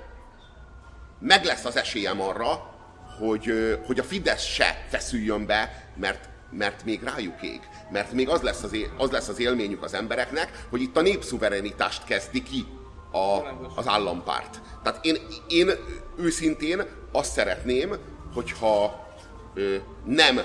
meg 1.20 1.44
lesz 1.44 1.66
az 1.66 1.78
esélyem 1.78 2.22
arra, 2.22 2.74
hogy, 3.20 3.78
hogy 3.86 4.00
a 4.00 4.04
Fidesz 4.04 4.44
se 4.44 4.86
feszüljön 4.90 5.46
be, 5.46 5.90
mert, 5.96 6.30
mert 6.52 6.84
még 6.84 7.04
rájuk 7.04 7.42
ég. 7.42 7.60
Mert 7.92 8.12
még 8.12 8.30
az 8.30 8.42
lesz, 8.42 8.64
az, 8.64 8.78
az 8.98 9.12
lesz 9.12 9.28
az 9.28 9.40
élményük 9.40 9.84
az 9.84 9.94
embereknek, 9.94 10.66
hogy 10.70 10.82
itt 10.82 10.98
a 10.98 11.02
népszuverenitást 11.02 12.04
kezdi 12.04 12.44
ki 12.44 12.66
a, 13.16 13.58
az 13.76 13.88
állampárt. 13.88 14.62
Tehát 14.84 15.06
én, 15.06 15.18
én 15.48 15.70
őszintén 16.18 16.84
azt 17.12 17.32
szeretném, 17.32 17.96
hogyha 18.34 19.06
ö, 19.54 19.76
nem 20.06 20.38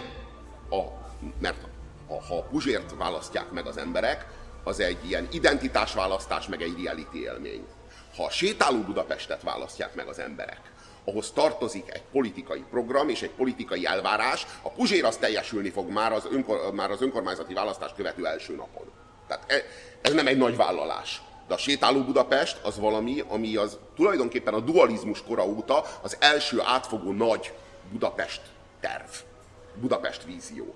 a, 0.70 0.80
mert 1.40 1.62
a, 2.08 2.22
ha 2.22 2.36
a 2.38 2.42
Puzsért 2.42 2.94
választják 2.98 3.50
meg 3.50 3.66
az 3.66 3.76
emberek, 3.76 4.26
az 4.64 4.80
egy 4.80 5.08
ilyen 5.08 5.28
identitásválasztás, 5.32 6.46
meg 6.46 6.62
egy 6.62 6.84
reality 6.84 7.14
élmény. 7.14 7.66
Ha 8.16 8.24
a 8.24 8.30
sétáló 8.30 8.78
Budapestet 8.78 9.42
választják 9.42 9.94
meg 9.94 10.06
az 10.06 10.18
emberek, 10.18 10.60
ahhoz 11.04 11.30
tartozik 11.30 11.94
egy 11.94 12.02
politikai 12.12 12.64
program 12.70 13.08
és 13.08 13.22
egy 13.22 13.30
politikai 13.30 13.86
elvárás, 13.86 14.46
a 14.62 14.70
Puzsér 14.70 15.04
az 15.04 15.16
teljesülni 15.16 15.70
fog 15.70 15.90
már 15.90 16.12
az, 16.12 16.28
önkor, 16.30 16.72
már 16.74 16.90
az 16.90 17.02
önkormányzati 17.02 17.54
választást 17.54 17.94
követő 17.94 18.26
első 18.26 18.54
napon. 18.54 18.90
Tehát 19.26 19.52
e- 19.52 19.64
ez 20.00 20.12
nem 20.12 20.26
egy 20.26 20.36
nagy 20.36 20.56
vállalás. 20.56 21.22
De 21.50 21.56
a 21.56 21.58
sétáló 21.58 22.02
Budapest 22.02 22.58
az 22.62 22.78
valami, 22.78 23.22
ami 23.28 23.56
az 23.56 23.78
tulajdonképpen 23.96 24.54
a 24.54 24.60
dualizmus 24.60 25.22
kora 25.22 25.46
óta 25.46 25.84
az 26.02 26.16
első 26.20 26.60
átfogó 26.60 27.12
nagy 27.12 27.52
Budapest 27.92 28.40
terv, 28.80 29.10
Budapest 29.74 30.24
vízió. 30.24 30.74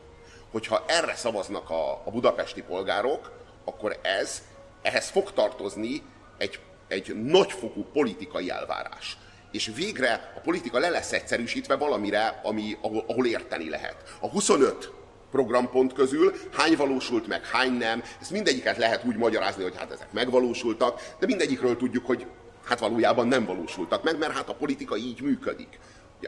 Hogyha 0.51 0.85
erre 0.87 1.15
szavaznak 1.15 1.71
a, 1.71 1.91
a 2.05 2.11
budapesti 2.11 2.63
polgárok, 2.63 3.33
akkor 3.65 3.99
ez, 4.03 4.43
ehhez 4.83 5.09
fog 5.09 5.33
tartozni 5.33 6.03
egy, 6.39 6.59
egy 6.89 7.23
nagyfokú 7.23 7.85
politikai 7.93 8.51
elvárás. 8.51 9.17
És 9.51 9.73
végre 9.75 10.33
a 10.37 10.41
politika 10.41 10.79
le 10.79 10.89
lesz 10.89 11.13
egyszerűsítve 11.13 11.77
valamire, 11.77 12.41
ami, 12.43 12.79
ahol, 12.81 13.05
ahol 13.09 13.27
érteni 13.27 13.69
lehet. 13.69 14.17
A 14.21 14.29
25 14.29 14.93
programpont 15.35 15.93
közül 15.93 16.33
hány 16.53 16.77
valósult 16.77 17.27
meg, 17.27 17.47
hány 17.47 17.73
nem, 17.73 18.03
ezt 18.21 18.31
mindegyiket 18.31 18.77
lehet 18.77 19.05
úgy 19.05 19.17
magyarázni, 19.17 19.63
hogy 19.63 19.77
hát 19.77 19.91
ezek 19.91 20.13
megvalósultak, 20.13 21.01
de 21.19 21.27
mindegyikről 21.27 21.77
tudjuk, 21.77 22.07
hogy 22.07 22.27
hát 22.65 22.79
valójában 22.79 23.27
nem 23.27 23.45
valósultak 23.45 24.03
meg, 24.03 24.19
mert 24.19 24.33
hát 24.33 24.49
a 24.49 24.55
politika 24.55 24.97
így 24.97 25.21
működik. 25.21 25.79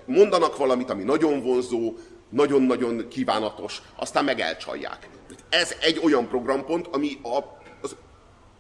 Mondanak 0.05 0.57
valamit, 0.57 0.91
ami 0.91 1.03
nagyon 1.03 1.43
vonzó, 1.43 1.95
nagyon-nagyon 2.31 3.09
kívánatos, 3.09 3.83
aztán 3.97 4.25
meg 4.25 4.41
elcsalják. 4.41 5.09
Ez 5.49 5.77
egy 5.81 6.01
olyan 6.05 6.29
programpont, 6.29 6.87
ami 6.87 7.19
a, 7.23 7.39
az 7.83 7.97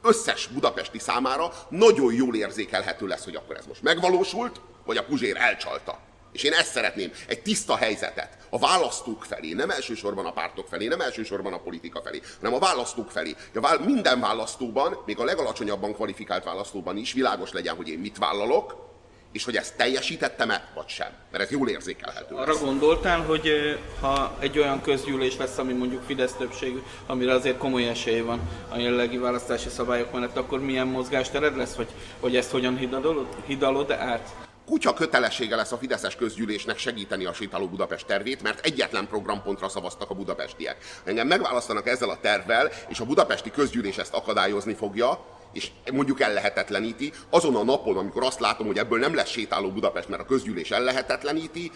összes 0.02 0.46
budapesti 0.46 0.98
számára 0.98 1.52
nagyon 1.68 2.14
jól 2.14 2.35
érzékelhető 2.35 3.06
lesz, 3.06 3.24
hogy 3.24 3.37
akkor 3.37 3.56
ez 3.56 3.66
most 3.66 3.82
megvalósult, 3.82 4.61
vagy 4.85 4.96
a 4.96 5.04
Puzsér 5.04 5.37
elcsalta. 5.37 5.98
És 6.37 6.42
én 6.42 6.53
ezt 6.53 6.72
szeretném, 6.72 7.12
egy 7.27 7.42
tiszta 7.42 7.77
helyzetet 7.77 8.38
a 8.51 8.59
választók 8.59 9.25
felé, 9.25 9.53
nem 9.53 9.70
elsősorban 9.70 10.27
a 10.27 10.33
pártok 10.33 10.66
felé, 10.68 10.87
nem 10.87 11.01
elsősorban 11.01 11.53
a 11.53 11.59
politika 11.59 12.01
felé, 12.03 12.20
hanem 12.40 12.55
a 12.55 12.59
választók 12.59 13.11
felé. 13.11 13.35
A 13.55 13.83
minden 13.85 14.20
választóban, 14.20 15.03
még 15.07 15.18
a 15.18 15.25
legalacsonyabban 15.25 15.94
kvalifikált 15.94 16.44
választóban 16.44 16.96
is 16.96 17.12
világos 17.12 17.53
legyen, 17.53 17.77
hogy 17.77 17.88
én 17.88 17.99
mit 17.99 18.18
vállalok, 18.18 18.85
és 19.33 19.44
hogy 19.44 19.57
ezt 19.57 19.77
teljesítettem-e, 19.77 20.68
vagy 20.75 20.88
sem. 20.88 21.09
Mert 21.31 21.44
ez 21.44 21.51
jól 21.51 21.68
érzékelhető. 21.68 22.35
lesz. 22.35 22.46
Arra 22.46 22.59
gondoltál, 22.59 23.20
hogy 23.20 23.49
ö, 23.49 23.72
ha 24.01 24.37
egy 24.38 24.59
olyan 24.59 24.81
közgyűlés 24.83 25.37
lesz, 25.37 25.59
ami 25.59 25.72
mondjuk 25.72 26.03
Fidesz 26.07 26.33
többségű, 26.33 26.83
amire 27.07 27.33
azért 27.33 27.59
komoly 27.59 27.88
esély 27.88 28.20
van 28.20 28.40
a 28.68 28.79
jelenlegi 28.79 29.16
választási 29.16 29.68
szabályok 29.68 30.12
mellett, 30.12 30.37
akkor 30.37 30.61
milyen 30.61 30.87
mozgástered 30.87 31.57
lesz, 31.57 31.75
vagy 31.75 31.88
hogy 32.20 32.37
ezt 32.37 32.51
hogyan 32.51 32.77
hidalod, 32.77 33.27
hidalod 33.46 33.90
át? 33.90 34.45
Kutya 34.66 34.94
kötelessége 34.94 35.57
lesz 35.57 35.72
a 35.72 35.76
Fideszes 35.76 36.16
közgyűlésnek 36.16 36.79
segíteni 36.79 37.24
a 37.24 37.33
sétáló 37.33 37.66
Budapest 37.68 38.07
tervét, 38.07 38.42
mert 38.42 38.66
egyetlen 38.66 39.07
programpontra 39.07 39.68
szavaztak 39.68 40.11
a 40.11 40.14
budapestiek. 40.14 40.76
Engem 41.05 41.26
megválasztanak 41.26 41.88
ezzel 41.88 42.11
a 42.11 42.18
tervvel, 42.20 42.70
és 42.88 43.00
a 43.00 43.05
budapesti 43.05 43.50
közgyűlés 43.50 43.98
ezt 43.98 44.14
akadályozni 44.14 44.74
fogja, 44.74 45.24
és 45.52 45.70
mondjuk 45.92 46.20
ellehetetleníti, 46.20 47.12
azon 47.31 47.57
a 47.57 47.64
napon, 47.64 47.96
amikor 47.96 48.22
azt 48.24 48.40
látom, 48.40 48.66
hogy 48.66 48.79
ebből 48.79 48.98
nem 48.98 49.14
lesz 49.14 49.31
sétáló 49.31 49.70
Budapest, 49.70 50.09
mert 50.09 50.22
a 50.22 50.26
közgyűlés 50.26 50.70
ellehetetleníti, 50.70 51.72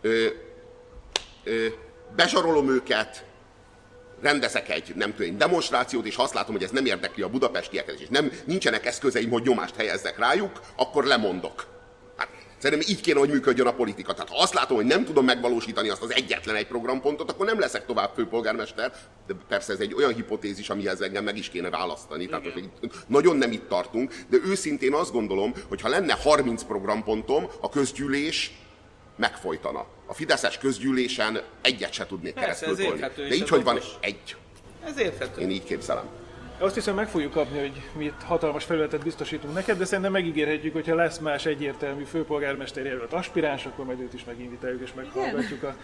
ö, 0.00 0.26
ö, 1.44 1.66
bezsarolom 2.16 2.68
őket, 2.68 3.24
rendezek 4.20 4.68
egy, 4.68 4.92
nem 4.94 5.10
tudom, 5.10 5.26
egy 5.26 5.36
demonstrációt, 5.36 6.06
és 6.06 6.16
ha 6.16 6.22
azt 6.22 6.34
látom, 6.34 6.54
hogy 6.54 6.64
ez 6.64 6.70
nem 6.70 6.86
érdekli 6.86 7.22
a 7.22 7.28
budapestieket, 7.28 8.00
és 8.00 8.08
nem, 8.08 8.32
nincsenek 8.44 8.86
eszközeim, 8.86 9.30
hogy 9.30 9.42
nyomást 9.42 9.76
helyezzek 9.76 10.18
rájuk, 10.18 10.60
akkor 10.76 11.04
lemondok. 11.04 11.75
Szerintem 12.58 12.88
így 12.88 13.00
kéne, 13.00 13.18
hogy 13.18 13.28
működjön 13.28 13.66
a 13.66 13.72
politika. 13.74 14.12
Tehát 14.12 14.28
ha 14.28 14.42
azt 14.42 14.54
látom, 14.54 14.76
hogy 14.76 14.86
nem 14.86 15.04
tudom 15.04 15.24
megvalósítani 15.24 15.88
azt 15.88 16.02
az 16.02 16.14
egyetlen 16.14 16.56
egy 16.56 16.66
programpontot, 16.66 17.30
akkor 17.30 17.46
nem 17.46 17.58
leszek 17.58 17.86
tovább 17.86 18.10
főpolgármester, 18.14 18.92
de 19.26 19.34
persze 19.48 19.72
ez 19.72 19.80
egy 19.80 19.94
olyan 19.94 20.14
hipotézis, 20.14 20.70
amihez 20.70 21.00
engem 21.00 21.24
meg 21.24 21.36
is 21.36 21.48
kéne 21.48 21.70
választani. 21.70 22.26
Tehát 22.26 22.52
hogy 22.52 22.70
nagyon 23.06 23.36
nem 23.36 23.52
itt 23.52 23.68
tartunk, 23.68 24.14
de 24.28 24.36
őszintén 24.44 24.94
azt 24.94 25.12
gondolom, 25.12 25.54
hogy 25.68 25.80
ha 25.80 25.88
lenne 25.88 26.14
30 26.14 26.62
programpontom, 26.62 27.48
a 27.60 27.68
közgyűlés 27.68 28.52
megfojtana. 29.16 29.86
A 30.06 30.14
Fideszes 30.14 30.58
közgyűlésen 30.58 31.42
egyet 31.62 31.92
se 31.92 32.06
tudnék 32.06 32.34
Persze, 32.34 32.64
keresztül 32.64 32.86
tolni. 32.86 33.28
De 33.28 33.34
így, 33.34 33.48
hogy 33.48 33.64
van 33.64 33.80
egy. 34.00 34.36
Ez 34.84 34.98
érthető. 34.98 35.40
Én 35.40 35.50
így 35.50 35.64
képzelem. 35.64 36.04
Azt 36.58 36.74
hiszem 36.74 36.94
meg 36.94 37.08
fogjuk 37.08 37.32
kapni, 37.32 37.58
hogy 37.58 37.82
mi 37.92 38.04
itt 38.04 38.22
hatalmas 38.22 38.64
felületet 38.64 39.02
biztosítunk 39.02 39.54
neked, 39.54 39.78
de 39.78 39.84
szerintem 39.84 40.12
megígérhetjük, 40.12 40.72
hogy 40.72 40.88
ha 40.88 40.94
lesz 40.94 41.18
más 41.18 41.46
egyértelmű 41.46 42.04
főpolgármester 42.04 42.84
jelölt 42.84 43.12
aspiráns, 43.12 43.66
akkor 43.66 43.84
majd 43.84 44.00
őt 44.00 44.14
is 44.14 44.24
meginvitáljuk 44.24 44.82
és 44.82 44.94
meghallgatjuk 44.94 45.62
a 45.62 45.74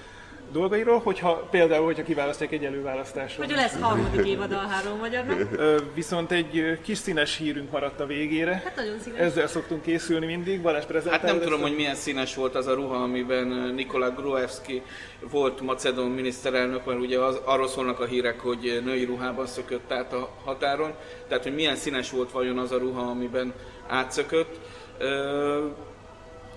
dolgairól, 0.53 0.99
hogyha 0.99 1.33
például, 1.51 1.85
hogyha 1.85 2.03
kiválasztják 2.03 2.53
egy 2.53 2.65
előválasztáson. 2.65 3.47
Hogy 3.47 3.55
lesz 3.55 3.81
harmadik 3.81 4.27
évad 4.27 4.53
a 4.53 4.57
három 4.57 4.99
magyarnak. 4.99 5.49
Viszont 5.95 6.33
egy 6.33 6.79
kis 6.83 6.99
színes 6.99 7.37
hírünk 7.37 7.71
maradt 7.71 8.01
a 8.01 8.07
végére. 8.07 8.63
Hát 8.65 8.77
nagyon 8.77 8.99
színes. 8.99 9.19
Ezzel 9.19 9.47
szoktunk 9.47 9.83
készülni 9.83 10.27
mindig. 10.27 10.63
Balázs 10.63 10.85
prezentál. 10.85 11.19
Hát 11.19 11.27
nem 11.29 11.37
lesz 11.37 11.45
tudom, 11.45 11.61
hogy 11.61 11.75
milyen 11.75 11.95
színes 11.95 12.35
volt 12.35 12.55
az 12.55 12.67
a 12.67 12.75
ruha, 12.75 12.95
amiben 12.95 13.47
Nikola 13.75 14.11
Gruevski 14.11 14.83
volt 15.31 15.61
macedon 15.61 16.11
miniszterelnök, 16.11 16.85
mert 16.85 17.01
ugye 17.01 17.19
az, 17.19 17.41
arról 17.45 17.69
szólnak 17.69 18.01
a 18.01 18.05
hírek, 18.05 18.41
hogy 18.41 18.81
női 18.85 19.05
ruhában 19.05 19.47
szökött 19.47 19.93
át 19.93 20.13
a 20.13 20.31
határon. 20.45 20.93
Tehát, 21.29 21.43
hogy 21.43 21.55
milyen 21.55 21.77
színes 21.77 22.11
volt 22.11 22.31
vajon 22.31 22.59
az 22.59 22.73
a 22.73 22.79
ruha, 22.79 23.03
amiben 23.03 23.53
átszökött. 23.89 24.59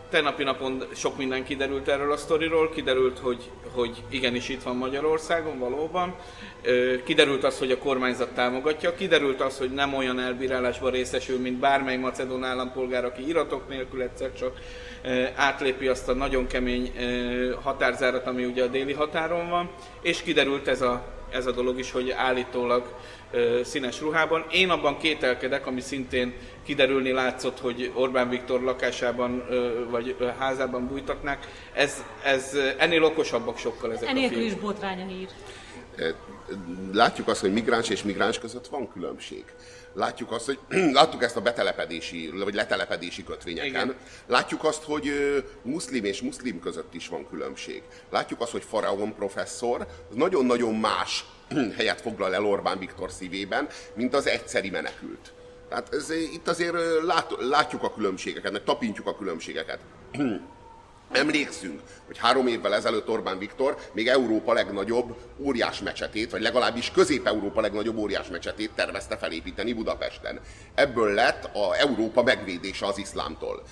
Tegnapi 0.10 0.44
napon 0.44 0.84
sok 0.96 1.18
minden 1.18 1.44
kiderült 1.44 1.88
erről 1.88 2.12
a 2.12 2.18
sztoriról, 2.18 2.70
kiderült, 2.70 3.20
hogy, 3.20 3.52
hogy 3.72 4.04
igenis 4.10 4.50
itt 4.50 4.64
van 4.64 4.76
Magyarországon 4.76 5.60
valóban, 5.60 6.16
kiderült 7.04 7.44
az, 7.44 7.60
hogy 7.60 7.72
a 7.72 7.78
kormányzat 7.78 8.34
támogatja, 8.34 8.96
kiderült 8.96 9.42
az, 9.42 9.58
hogy 9.58 9.72
nem 9.72 9.94
olyan 9.94 10.20
elbírálásban 10.20 10.92
részesül, 10.92 11.40
mint 11.40 11.60
bármely 11.60 11.98
macedón 11.98 12.44
állampolgár, 12.44 13.06
aki 13.06 13.28
iratok 13.28 13.70
nélkül 13.70 14.02
egyszer 14.02 14.34
csak 14.34 14.60
átlépi 15.36 15.88
azt 15.88 16.10
a 16.10 16.14
nagyon 16.14 16.48
kemény 16.48 16.94
határzárat, 17.62 18.28
ami 18.28 18.46
ugye 18.46 18.64
a 18.64 18.68
déli 18.68 18.94
határon 18.94 19.50
van, 19.50 19.70
és 20.02 20.22
kiderült 20.22 20.68
ez 20.68 20.82
a, 20.82 21.06
ez 21.30 21.46
a 21.46 21.52
dolog 21.52 21.80
is, 21.80 21.92
hogy 21.92 22.10
állítólag 22.12 22.84
színes 23.64 24.00
ruhában. 24.00 24.46
Én 24.52 24.70
abban 24.70 24.98
kételkedek, 24.98 25.68
ami 25.68 25.82
szintén 25.82 26.34
kiderülni 26.66 27.12
látszott, 27.12 27.60
hogy 27.60 27.92
Orbán 27.94 28.30
Viktor 28.30 28.62
lakásában 28.62 29.44
vagy 29.90 30.16
házában 30.40 30.88
bújtatnák. 30.88 31.48
Ez, 31.74 32.04
ez 32.24 32.58
ennél 32.78 33.04
okosabbak 33.04 33.58
sokkal 33.58 33.94
ezek 33.94 34.10
Ennél 34.10 34.26
a 34.26 34.30
fiúk. 34.30 34.46
is 34.46 34.54
botrány 34.54 35.02
a 35.02 35.06
hír. 35.06 35.28
Látjuk 36.94 37.28
azt, 37.28 37.42
hogy 37.42 37.54
migráns 37.54 37.90
és 37.90 38.04
migráns 38.04 38.40
között 38.40 38.68
van 38.68 38.92
különbség. 38.92 39.44
Látjuk 39.94 40.32
azt, 40.32 40.46
hogy 40.46 40.60
láttuk 40.94 41.24
ezt 41.24 41.36
a 41.36 41.42
betelepedési, 41.42 42.34
vagy 42.44 42.54
letelepedési 42.54 43.24
kötvényeken. 43.24 43.70
Igen. 43.70 43.96
Látjuk 44.28 44.64
azt, 44.64 44.84
hogy 44.84 45.12
muszlim 45.62 46.06
és 46.06 46.22
muszlim 46.22 46.60
között 46.60 46.94
is 46.94 47.08
van 47.08 47.28
különbség. 47.30 47.82
Látjuk 48.10 48.42
azt, 48.42 48.52
hogy 48.52 48.64
Faraon 48.64 49.16
professzor 49.16 49.88
az 50.10 50.16
nagyon-nagyon 50.16 50.76
más 50.76 51.26
helyet 51.78 52.02
foglal 52.02 52.34
el 52.34 52.46
Orbán 52.46 52.80
Viktor 52.80 53.12
szívében, 53.12 53.68
mint 53.94 54.14
az 54.14 54.28
egyszeri 54.28 54.70
menekült. 54.70 55.34
Tehát 55.70 55.94
ez, 55.94 56.10
itt 56.10 56.48
azért 56.48 56.74
ö, 56.74 57.06
lát, 57.06 57.36
látjuk 57.40 57.84
a 57.84 57.94
különbségeket, 57.94 58.52
meg 58.52 58.64
tapintjuk 58.64 59.08
a 59.08 59.16
különbségeket. 59.16 59.80
Emlékszünk, 61.12 61.82
hogy 62.06 62.18
három 62.18 62.48
évvel 62.48 62.74
ezelőtt 62.74 63.10
Orbán 63.10 63.38
Viktor 63.38 63.78
még 63.94 64.08
Európa 64.08 64.54
legnagyobb 64.54 65.16
óriás 65.38 65.80
mecsetét, 65.80 66.32
vagy 66.32 66.42
legalábbis 66.42 66.92
Közép-Európa 66.92 67.62
legnagyobb 67.62 67.98
óriás 67.98 68.28
mecsetét 68.28 68.72
tervezte 68.76 69.18
felépíteni 69.18 69.74
Budapesten. 69.74 70.40
Ebből 70.74 71.14
lett 71.14 71.50
a 71.56 71.76
Európa 71.78 72.24
megvédése 72.24 72.86
az 72.86 72.98
iszlámtól. 72.98 73.64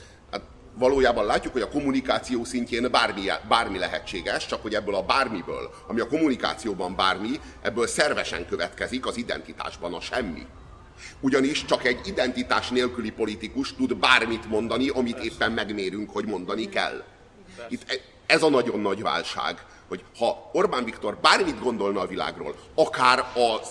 Valójában 0.75 1.25
látjuk, 1.25 1.53
hogy 1.53 1.61
a 1.61 1.69
kommunikáció 1.69 2.43
szintjén 2.43 2.91
bármi, 2.91 3.21
bármi 3.47 3.77
lehetséges, 3.77 4.45
csak 4.45 4.61
hogy 4.61 4.75
ebből 4.75 4.95
a 4.95 5.03
bármiből, 5.03 5.73
ami 5.87 5.99
a 5.99 6.07
kommunikációban 6.07 6.95
bármi, 6.95 7.39
ebből 7.61 7.87
szervesen 7.87 8.47
következik 8.47 9.05
az 9.05 9.17
identitásban 9.17 9.93
a 9.93 10.01
semmi. 10.01 10.45
Ugyanis 11.19 11.65
csak 11.65 11.85
egy 11.85 12.07
identitás 12.07 12.69
nélküli 12.69 13.11
politikus 13.11 13.75
tud 13.75 13.95
bármit 13.95 14.49
mondani, 14.49 14.89
amit 14.89 15.17
éppen 15.17 15.51
megmérünk, 15.51 16.09
hogy 16.09 16.25
mondani 16.25 16.69
kell. 16.69 17.03
Itt 17.69 17.91
e- 17.91 18.01
ez 18.25 18.43
a 18.43 18.49
nagyon 18.49 18.79
nagy 18.79 19.01
válság, 19.01 19.65
hogy 19.87 20.03
ha 20.17 20.49
Orbán 20.53 20.83
Viktor 20.83 21.17
bármit 21.21 21.59
gondolna 21.59 21.99
a 21.99 22.07
világról, 22.07 22.55
akár 22.75 23.25
az, 23.33 23.67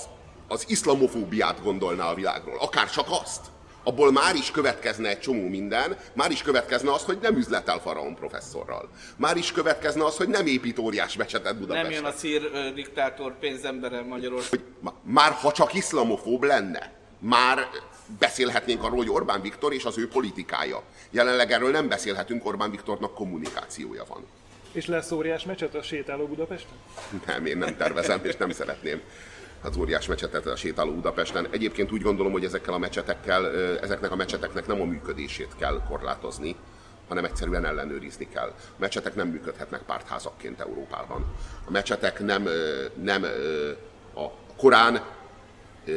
az 0.49 0.65
iszlamofóbiát 0.69 1.63
gondolná 1.63 2.11
a 2.11 2.15
világról, 2.15 2.59
akár 2.61 2.91
csak 2.91 3.07
azt, 3.23 3.41
abból 3.83 4.13
már 4.13 4.35
is 4.35 4.51
következne 4.51 5.09
egy 5.09 5.21
csomó 5.21 5.49
minden, 5.49 5.97
már 6.13 6.31
is 6.31 6.43
következne 6.43 6.93
az, 6.93 7.03
hogy 7.03 7.19
nem 7.23 7.37
üzletel 7.37 7.79
Faraon 7.79 8.15
professzorral. 8.15 8.89
Már 9.17 9.37
is 9.37 9.53
következne 9.53 10.05
az, 10.05 10.17
hogy 10.17 10.29
nem 10.29 10.47
épít 10.47 10.79
óriás 10.79 11.17
mecsetet 11.17 11.59
Budapesten. 11.59 11.91
Nem 11.91 11.93
jön 11.93 12.05
a 12.05 12.17
szír 12.17 12.51
ö, 12.53 12.73
diktátor 12.75 13.39
pénzembere 13.39 14.03
Magyarország. 14.03 14.51
hogy 14.51 14.63
ma- 14.81 14.95
már 15.03 15.33
ha 15.33 15.53
csak 15.53 15.75
iszlamofób 15.75 16.43
lenne, 16.43 16.93
már 17.19 17.69
beszélhetnénk 18.19 18.83
arról, 18.83 18.97
hogy 18.97 19.11
Orbán 19.11 19.41
Viktor 19.41 19.73
és 19.73 19.85
az 19.85 19.99
ő 19.99 20.09
politikája. 20.09 20.83
Jelenleg 21.11 21.51
erről 21.51 21.71
nem 21.71 21.89
beszélhetünk, 21.89 22.47
Orbán 22.47 22.71
Viktornak 22.71 23.15
kommunikációja 23.15 24.05
van. 24.09 24.27
És 24.73 24.87
lesz 24.87 25.11
óriás 25.11 25.45
mecset 25.45 25.75
a 25.75 25.83
sétáló 25.83 26.27
Budapesten? 26.27 26.77
Nem, 27.27 27.47
én 27.47 27.59
nem 27.59 27.77
tervezem, 27.77 28.21
és 28.25 28.37
nem 28.37 28.51
szeretném 28.51 29.01
az 29.63 29.77
óriás 29.77 30.07
mecsetet 30.07 30.47
a 30.47 30.57
sétáló 30.57 30.93
Budapesten. 30.93 31.47
Egyébként 31.51 31.93
úgy 31.93 32.03
gondolom, 32.03 32.33
hogy 32.33 32.45
ezekkel 32.45 32.75
a 32.75 32.79
mecsetekkel, 32.79 33.51
ezeknek 33.81 34.11
a 34.11 34.17
mecseteknek 34.17 34.67
nem 34.67 34.81
a 34.81 34.85
működését 34.85 35.57
kell 35.59 35.83
korlátozni, 35.89 36.57
hanem 37.09 37.25
egyszerűen 37.25 37.65
ellenőrizni 37.65 38.29
kell. 38.29 38.49
A 38.49 38.77
mecsetek 38.77 39.15
nem 39.15 39.29
működhetnek 39.29 39.83
pártházakként 39.83 40.61
Európában. 40.61 41.25
A 41.65 41.71
mecsetek 41.71 42.21
nem, 42.21 42.49
nem 43.03 43.23
a 44.15 44.27
Korán 44.57 45.03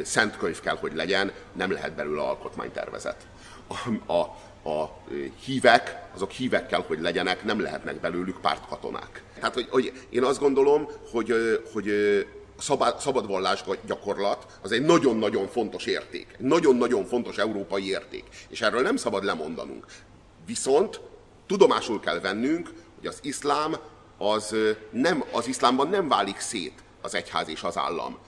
szent 0.02 0.36
könyv 0.36 0.60
kell, 0.60 0.76
hogy 0.76 0.94
legyen, 0.94 1.32
nem 1.52 1.70
lehet 1.70 1.92
belőle 1.92 2.22
alkotmánytervezet. 2.22 3.26
A, 3.66 4.12
a, 4.12 4.20
a 4.70 5.02
hívek, 5.44 6.02
azok 6.14 6.30
hívek 6.30 6.66
kell, 6.66 6.84
hogy 6.86 7.00
legyenek, 7.00 7.44
nem 7.44 7.60
lehetnek 7.60 8.00
belőlük 8.00 8.40
pártkatonák. 8.40 9.22
Tehát, 9.34 9.54
hogy, 9.54 9.66
hogy 9.70 9.92
én 10.08 10.24
azt 10.24 10.40
gondolom, 10.40 10.88
hogy, 11.10 11.34
hogy 11.72 11.86
szabad, 12.58 13.00
szabadvallás 13.00 13.64
gyakorlat 13.86 14.46
az 14.62 14.72
egy 14.72 14.82
nagyon-nagyon 14.82 15.48
fontos 15.48 15.84
érték. 15.84 16.36
Nagyon-nagyon 16.38 17.04
fontos 17.04 17.36
európai 17.36 17.88
érték. 17.88 18.24
És 18.48 18.60
erről 18.60 18.82
nem 18.82 18.96
szabad 18.96 19.24
lemondanunk. 19.24 19.84
Viszont 20.46 21.00
tudomásul 21.46 22.00
kell 22.00 22.20
vennünk, 22.20 22.72
hogy 22.98 23.06
az 23.06 23.18
iszlám 23.22 23.76
az 24.18 24.54
nem, 24.90 25.24
az 25.32 25.46
iszlámban 25.46 25.88
nem 25.88 26.08
válik 26.08 26.38
szét 26.38 26.82
az 27.02 27.14
egyház 27.14 27.48
és 27.48 27.62
az 27.62 27.76
állam. 27.76 28.18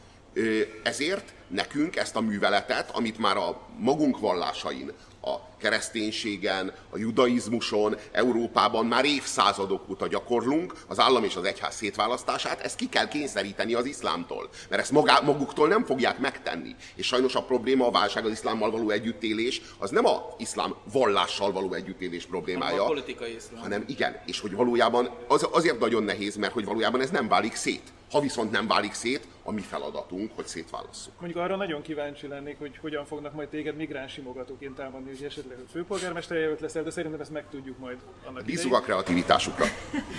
Ezért 0.83 1.35
nekünk 1.49 1.97
ezt 1.97 2.17
a 2.17 2.21
műveletet, 2.21 2.91
amit 2.91 3.19
már 3.19 3.37
a 3.37 3.61
magunk 3.79 4.19
vallásain, 4.19 4.93
a 5.33 5.47
kereszténységen, 5.59 6.73
a 6.91 6.99
judaizmuson, 6.99 7.97
Európában 8.13 8.87
már 8.87 9.05
évszázadok 9.05 9.89
óta 9.91 10.07
gyakorlunk, 10.07 10.75
az 10.87 11.01
állam 11.01 11.25
és 11.25 11.37
az 11.37 11.45
egyház 11.45 11.75
szétválasztását, 11.75 12.61
ezt 12.61 12.77
ki 12.77 12.89
kell 12.89 13.09
kényszeríteni 13.09 13.75
az 13.75 13.85
iszlámtól. 13.85 14.49
Mert 14.69 14.83
ezt 14.83 14.91
magá, 14.91 15.21
maguktól 15.21 15.69
nem 15.69 15.85
fogják 15.85 16.19
megtenni. 16.19 16.75
És 16.95 17.07
sajnos 17.07 17.35
a 17.35 17.43
probléma, 17.43 17.87
a 17.87 17.91
válság 17.91 18.25
az 18.25 18.31
iszlámmal 18.33 18.71
való 18.71 18.91
együttélés, 18.91 19.63
az 19.79 19.91
nem 19.91 20.07
a 20.07 20.35
iszlám 20.39 20.75
vallással 20.93 21.53
való 21.53 21.73
együttélés 21.73 22.27
problémája, 22.27 22.83
A 22.83 22.87
politikai 22.87 23.35
iszlám. 23.35 23.61
hanem 23.63 23.85
igen, 23.87 24.21
és 24.27 24.41
hogy 24.41 24.55
valójában 24.55 25.11
az, 25.29 25.49
azért 25.51 25.79
nagyon 25.79 26.03
nehéz, 26.03 26.37
mert 26.37 26.53
hogy 26.53 26.65
valójában 26.65 27.01
ez 27.01 27.11
nem 27.11 27.29
válik 27.29 27.55
szét. 27.55 27.83
Ha 28.11 28.21
viszont 28.21 28.51
nem 28.51 28.67
válik 28.67 28.93
szét, 28.93 29.27
a 29.43 29.53
mi 29.53 29.61
feladatunk, 29.61 30.31
hogy 30.35 30.47
szétválasszuk. 30.47 31.13
Mondjuk 31.21 31.43
arra 31.43 31.57
nagyon 31.57 31.83
kíváncsi 31.83 32.27
lennék, 32.27 32.59
hogy 32.59 32.79
hogyan 32.81 33.05
fognak 33.05 33.35
majd 33.35 33.49
téged 33.49 33.77
migráns 33.77 34.13
simogatóként 34.13 34.75
támadni, 34.75 35.09
hogy 35.17 35.25
esetleg 35.25 35.57
hogy 35.57 35.67
főpolgármester 35.73 36.37
jelölt 36.39 36.61
leszel, 36.61 36.83
de 36.83 36.91
szerintem 36.91 37.21
ezt 37.21 37.31
megtudjuk 37.31 37.79
majd 37.79 37.97
annak 38.25 38.45
Bízunk 38.45 38.75
a 38.75 38.81
kreativitásukra. 38.81 39.65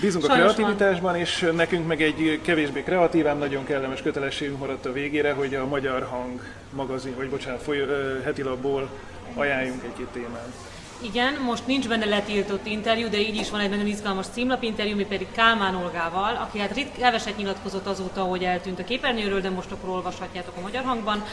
Bízunk 0.02 0.24
a 0.24 0.34
kreativitásban, 0.34 1.16
és 1.16 1.52
nekünk 1.56 1.88
meg 1.88 2.02
egy 2.02 2.42
kevésbé 2.42 2.84
kreatíván, 2.84 3.38
nagyon 3.38 3.66
kellemes 3.66 4.02
kötelességünk 4.02 4.60
maradt 4.60 4.86
a 4.86 4.92
végére, 4.92 5.34
hogy 5.34 5.56
a 5.56 5.66
Magyar 5.66 6.04
Hang 6.04 6.42
magazin, 6.74 7.16
vagy 7.16 7.30
bocsánat, 7.30 7.62
foly, 7.62 7.80
ö, 7.80 8.22
heti 8.24 8.42
labból 8.42 8.90
ajánljunk 9.34 9.84
egy-két 9.84 10.08
témát. 10.08 10.54
Igen, 11.02 11.34
most 11.34 11.68
nincs 11.68 11.88
benne 11.88 12.06
letiltott 12.06 12.66
interjú, 12.66 13.10
de 13.10 13.20
így 13.20 13.36
is 13.36 13.50
van 13.50 13.60
egy 13.60 13.70
nagyon 13.70 13.88
izgalmas 13.88 14.26
címlapinterjú, 14.28 14.96
mi 14.96 15.06
pedig 15.06 15.28
Kálmán 15.32 15.76
Olgával, 15.76 16.36
aki 16.36 16.60
hát 16.60 16.76
rit- 16.76 16.98
keveset 16.98 17.38
nyilatkozott 17.38 17.88
azóta, 17.88 18.22
hogy 18.22 18.44
eltűnt 18.44 18.80
a 18.80 18.84
képernyőről, 18.84 19.42
de 19.42 19.50
most 19.50 19.72
akkor 19.72 19.90
olvashatjátok 19.90 20.58
a 20.58 20.62
Magyar 20.62 20.84
Hangban. 20.84 21.24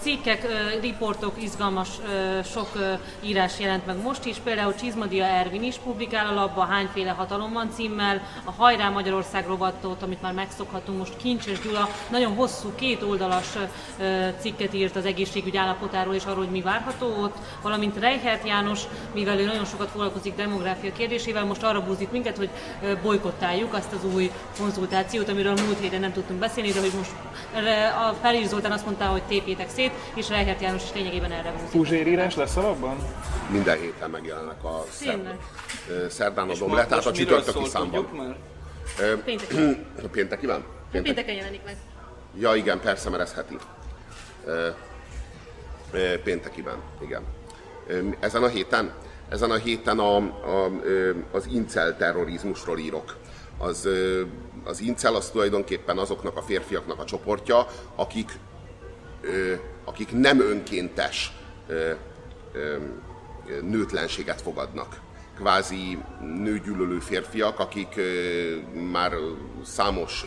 Cikkek, 0.00 0.46
riportok, 0.80 1.42
izgalmas 1.42 1.88
sok 2.52 2.68
írás 3.20 3.58
jelent 3.60 3.86
meg 3.86 4.02
most 4.02 4.24
is, 4.24 4.36
például 4.36 4.74
Csizmadia 4.74 5.24
Ervin 5.24 5.62
is 5.62 5.76
publikál 5.76 6.26
a 6.26 6.34
labba, 6.34 6.64
hányféle 6.64 7.10
hatalom 7.10 7.52
van 7.52 7.70
címmel, 7.74 8.22
a 8.44 8.50
Hajrá 8.50 8.88
Magyarország 8.88 9.46
rovatot, 9.46 10.02
amit 10.02 10.22
már 10.22 10.32
megszokhatunk, 10.32 10.98
most 10.98 11.16
Kincses 11.16 11.60
Gyula, 11.60 11.88
nagyon 12.10 12.34
hosszú, 12.34 12.74
két 12.74 13.02
oldalas 13.02 13.46
cikket 14.40 14.74
írt 14.74 14.96
az 14.96 15.04
egészségügy 15.04 15.56
állapotáról 15.56 16.14
és 16.14 16.24
arról, 16.24 16.44
hogy 16.44 16.50
mi 16.50 16.60
várható 16.60 17.06
ott, 17.22 17.36
valamint 17.62 17.98
Reichert 17.98 18.44
János, 18.56 18.80
mivel 19.14 19.38
ő 19.40 19.44
nagyon 19.44 19.64
sokat 19.64 19.88
foglalkozik 19.90 20.34
demográfia 20.34 20.92
kérdésével, 20.92 21.44
most 21.44 21.62
arra 21.62 21.80
búzik 21.84 22.10
minket, 22.10 22.36
hogy 22.36 22.48
bolykottáljuk 23.02 23.74
azt 23.74 23.92
az 23.92 24.14
új 24.14 24.30
konzultációt, 24.58 25.28
amiről 25.28 25.56
a 25.56 25.62
múlt 25.62 25.80
héten 25.80 26.00
nem 26.00 26.12
tudtunk 26.12 26.38
beszélni, 26.40 26.70
de 26.70 26.80
hogy 26.80 26.92
most 26.96 27.10
a 28.08 28.14
Felír 28.22 28.46
Zoltán 28.46 28.72
azt 28.72 28.84
mondta, 28.84 29.04
hogy 29.04 29.22
tépjétek 29.22 29.68
szét, 29.70 29.92
és 30.14 30.28
Reichert 30.28 30.60
János 30.60 30.82
is 30.82 30.92
lényegében 30.94 31.32
erre 31.32 31.50
búzik. 31.50 31.68
Puzsérírás 31.70 32.34
lesz 32.34 32.56
alapban? 32.56 32.96
Minden 33.50 33.78
héten 33.78 34.10
megjelennek 34.10 34.64
a 34.64 34.84
szerdán 36.08 36.48
adom 36.48 36.68
ma- 36.68 36.76
le, 36.76 36.86
tehát 36.86 37.06
a 37.06 37.12
csütörtöki 37.12 37.64
számban. 37.64 38.36
Pénteken. 39.24 39.86
A 40.04 40.08
pénteki 40.08 40.46
van? 40.46 40.64
Péntek. 40.90 41.14
Pénteken 41.14 41.34
jelenik 41.34 41.60
meg. 41.64 41.76
Ja 42.38 42.54
igen, 42.54 42.80
persze, 42.80 43.10
mert 43.10 43.22
ez 43.22 43.34
heti. 43.34 43.56
Péntekiben, 46.24 46.76
igen. 47.02 47.22
Ezen 48.20 48.42
a 48.42 48.48
héten, 48.48 48.92
ezen 49.28 49.50
a 49.50 49.56
héten 49.56 49.98
a, 49.98 50.16
a, 50.16 50.70
az 51.32 51.46
incel 51.46 51.96
terrorizmusról 51.96 52.78
írok. 52.78 53.16
Az, 53.58 53.88
az 54.64 54.80
incel 54.80 55.14
az 55.14 55.30
tulajdonképpen 55.30 55.98
azoknak 55.98 56.36
a 56.36 56.42
férfiaknak 56.42 57.00
a 57.00 57.04
csoportja, 57.04 57.66
akik, 57.94 58.38
akik 59.84 60.12
nem 60.12 60.40
önkéntes 60.40 61.32
nőtlenséget 63.62 64.40
fogadnak. 64.40 65.00
kvázi 65.36 65.98
nőgyűlölő 66.20 66.98
férfiak, 66.98 67.58
akik 67.58 68.00
már 68.90 69.12
számos 69.64 70.26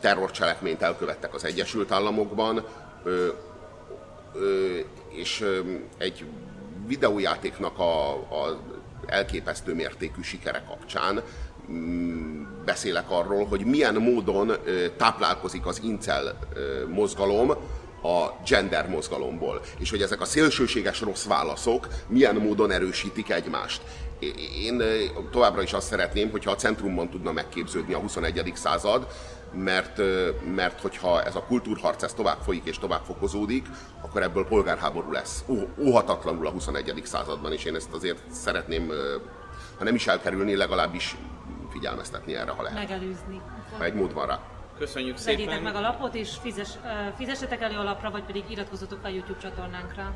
terrorcselekményt 0.00 0.82
elkövettek 0.82 1.34
az 1.34 1.44
Egyesült 1.44 1.90
Államokban, 1.92 2.64
és 5.10 5.44
egy 5.98 6.24
videójátéknak 6.86 7.78
a, 7.78 8.10
a 8.12 8.60
elképesztő 9.06 9.74
mértékű 9.74 10.22
sikere 10.22 10.64
kapcsán 10.68 11.22
mm, 11.70 12.42
beszélek 12.64 13.10
arról, 13.10 13.46
hogy 13.46 13.64
milyen 13.64 13.94
módon 13.94 14.52
táplálkozik 14.96 15.66
az 15.66 15.80
incel 15.82 16.38
mozgalom 16.88 17.50
a 18.02 18.42
gender 18.46 18.88
mozgalomból, 18.88 19.60
és 19.78 19.90
hogy 19.90 20.02
ezek 20.02 20.20
a 20.20 20.24
szélsőséges 20.24 21.00
rossz 21.00 21.24
válaszok 21.24 21.88
milyen 22.06 22.34
módon 22.34 22.70
erősítik 22.70 23.30
egymást. 23.30 23.82
Én 24.60 24.82
továbbra 25.30 25.62
is 25.62 25.72
azt 25.72 25.86
szeretném, 25.86 26.30
hogyha 26.30 26.50
a 26.50 26.56
centrumban 26.56 27.10
tudna 27.10 27.32
megképződni 27.32 27.94
a 27.94 27.98
21. 27.98 28.52
század, 28.54 29.06
mert, 29.52 30.00
mert 30.54 30.80
hogyha 30.80 31.22
ez 31.22 31.36
a 31.36 31.42
kultúrharc 31.42 32.02
ez 32.02 32.12
tovább 32.12 32.38
folyik 32.40 32.64
és 32.64 32.78
tovább 32.78 33.02
fokozódik, 33.04 33.66
akkor 34.00 34.22
ebből 34.22 34.46
polgárháború 34.46 35.12
lesz. 35.12 35.44
Óhatatlanul 35.78 36.46
a 36.46 36.50
21. 36.50 37.00
században, 37.04 37.52
és 37.52 37.64
én 37.64 37.74
ezt 37.74 37.92
azért 37.92 38.30
szeretném, 38.30 38.92
ha 39.78 39.84
nem 39.84 39.94
is 39.94 40.06
elkerülni, 40.06 40.56
legalábbis 40.56 41.16
figyelmeztetni 41.70 42.34
erre, 42.34 42.50
ha 42.50 42.62
lehet. 42.62 42.78
Megelőzni. 42.78 43.40
Ha 43.78 43.84
egy 43.84 43.94
mód 43.94 44.12
van 44.12 44.26
rá. 44.26 44.40
Köszönjük 44.78 45.16
szépen. 45.16 45.34
Vegyétek 45.36 45.62
meg 45.62 45.74
a 45.74 45.80
lapot, 45.80 46.14
és 46.14 46.36
fizes, 46.40 46.68
fizessetek 47.16 47.60
elő 47.60 47.76
a 47.76 47.82
lapra, 47.82 48.10
vagy 48.10 48.24
pedig 48.24 48.44
iratkozzatok 48.48 48.98
a 49.02 49.08
YouTube 49.08 49.38
csatornánkra. 49.38 50.14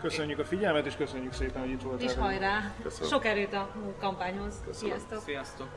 Köszönjük 0.00 0.38
a 0.38 0.44
figyelmet, 0.44 0.86
és 0.86 0.96
köszönjük 0.96 1.32
szépen, 1.32 1.60
hogy 1.60 1.70
itt 1.70 1.82
voltál. 1.82 2.06
És 2.06 2.14
hajrá! 2.14 2.72
Köszönöm. 2.82 3.08
Sok 3.08 3.24
erőt 3.24 3.52
a 3.52 3.70
kampányhoz. 4.00 4.54
Köszönöm. 4.66 4.96
Sziasztok! 4.96 5.22
Sziasztok. 5.22 5.68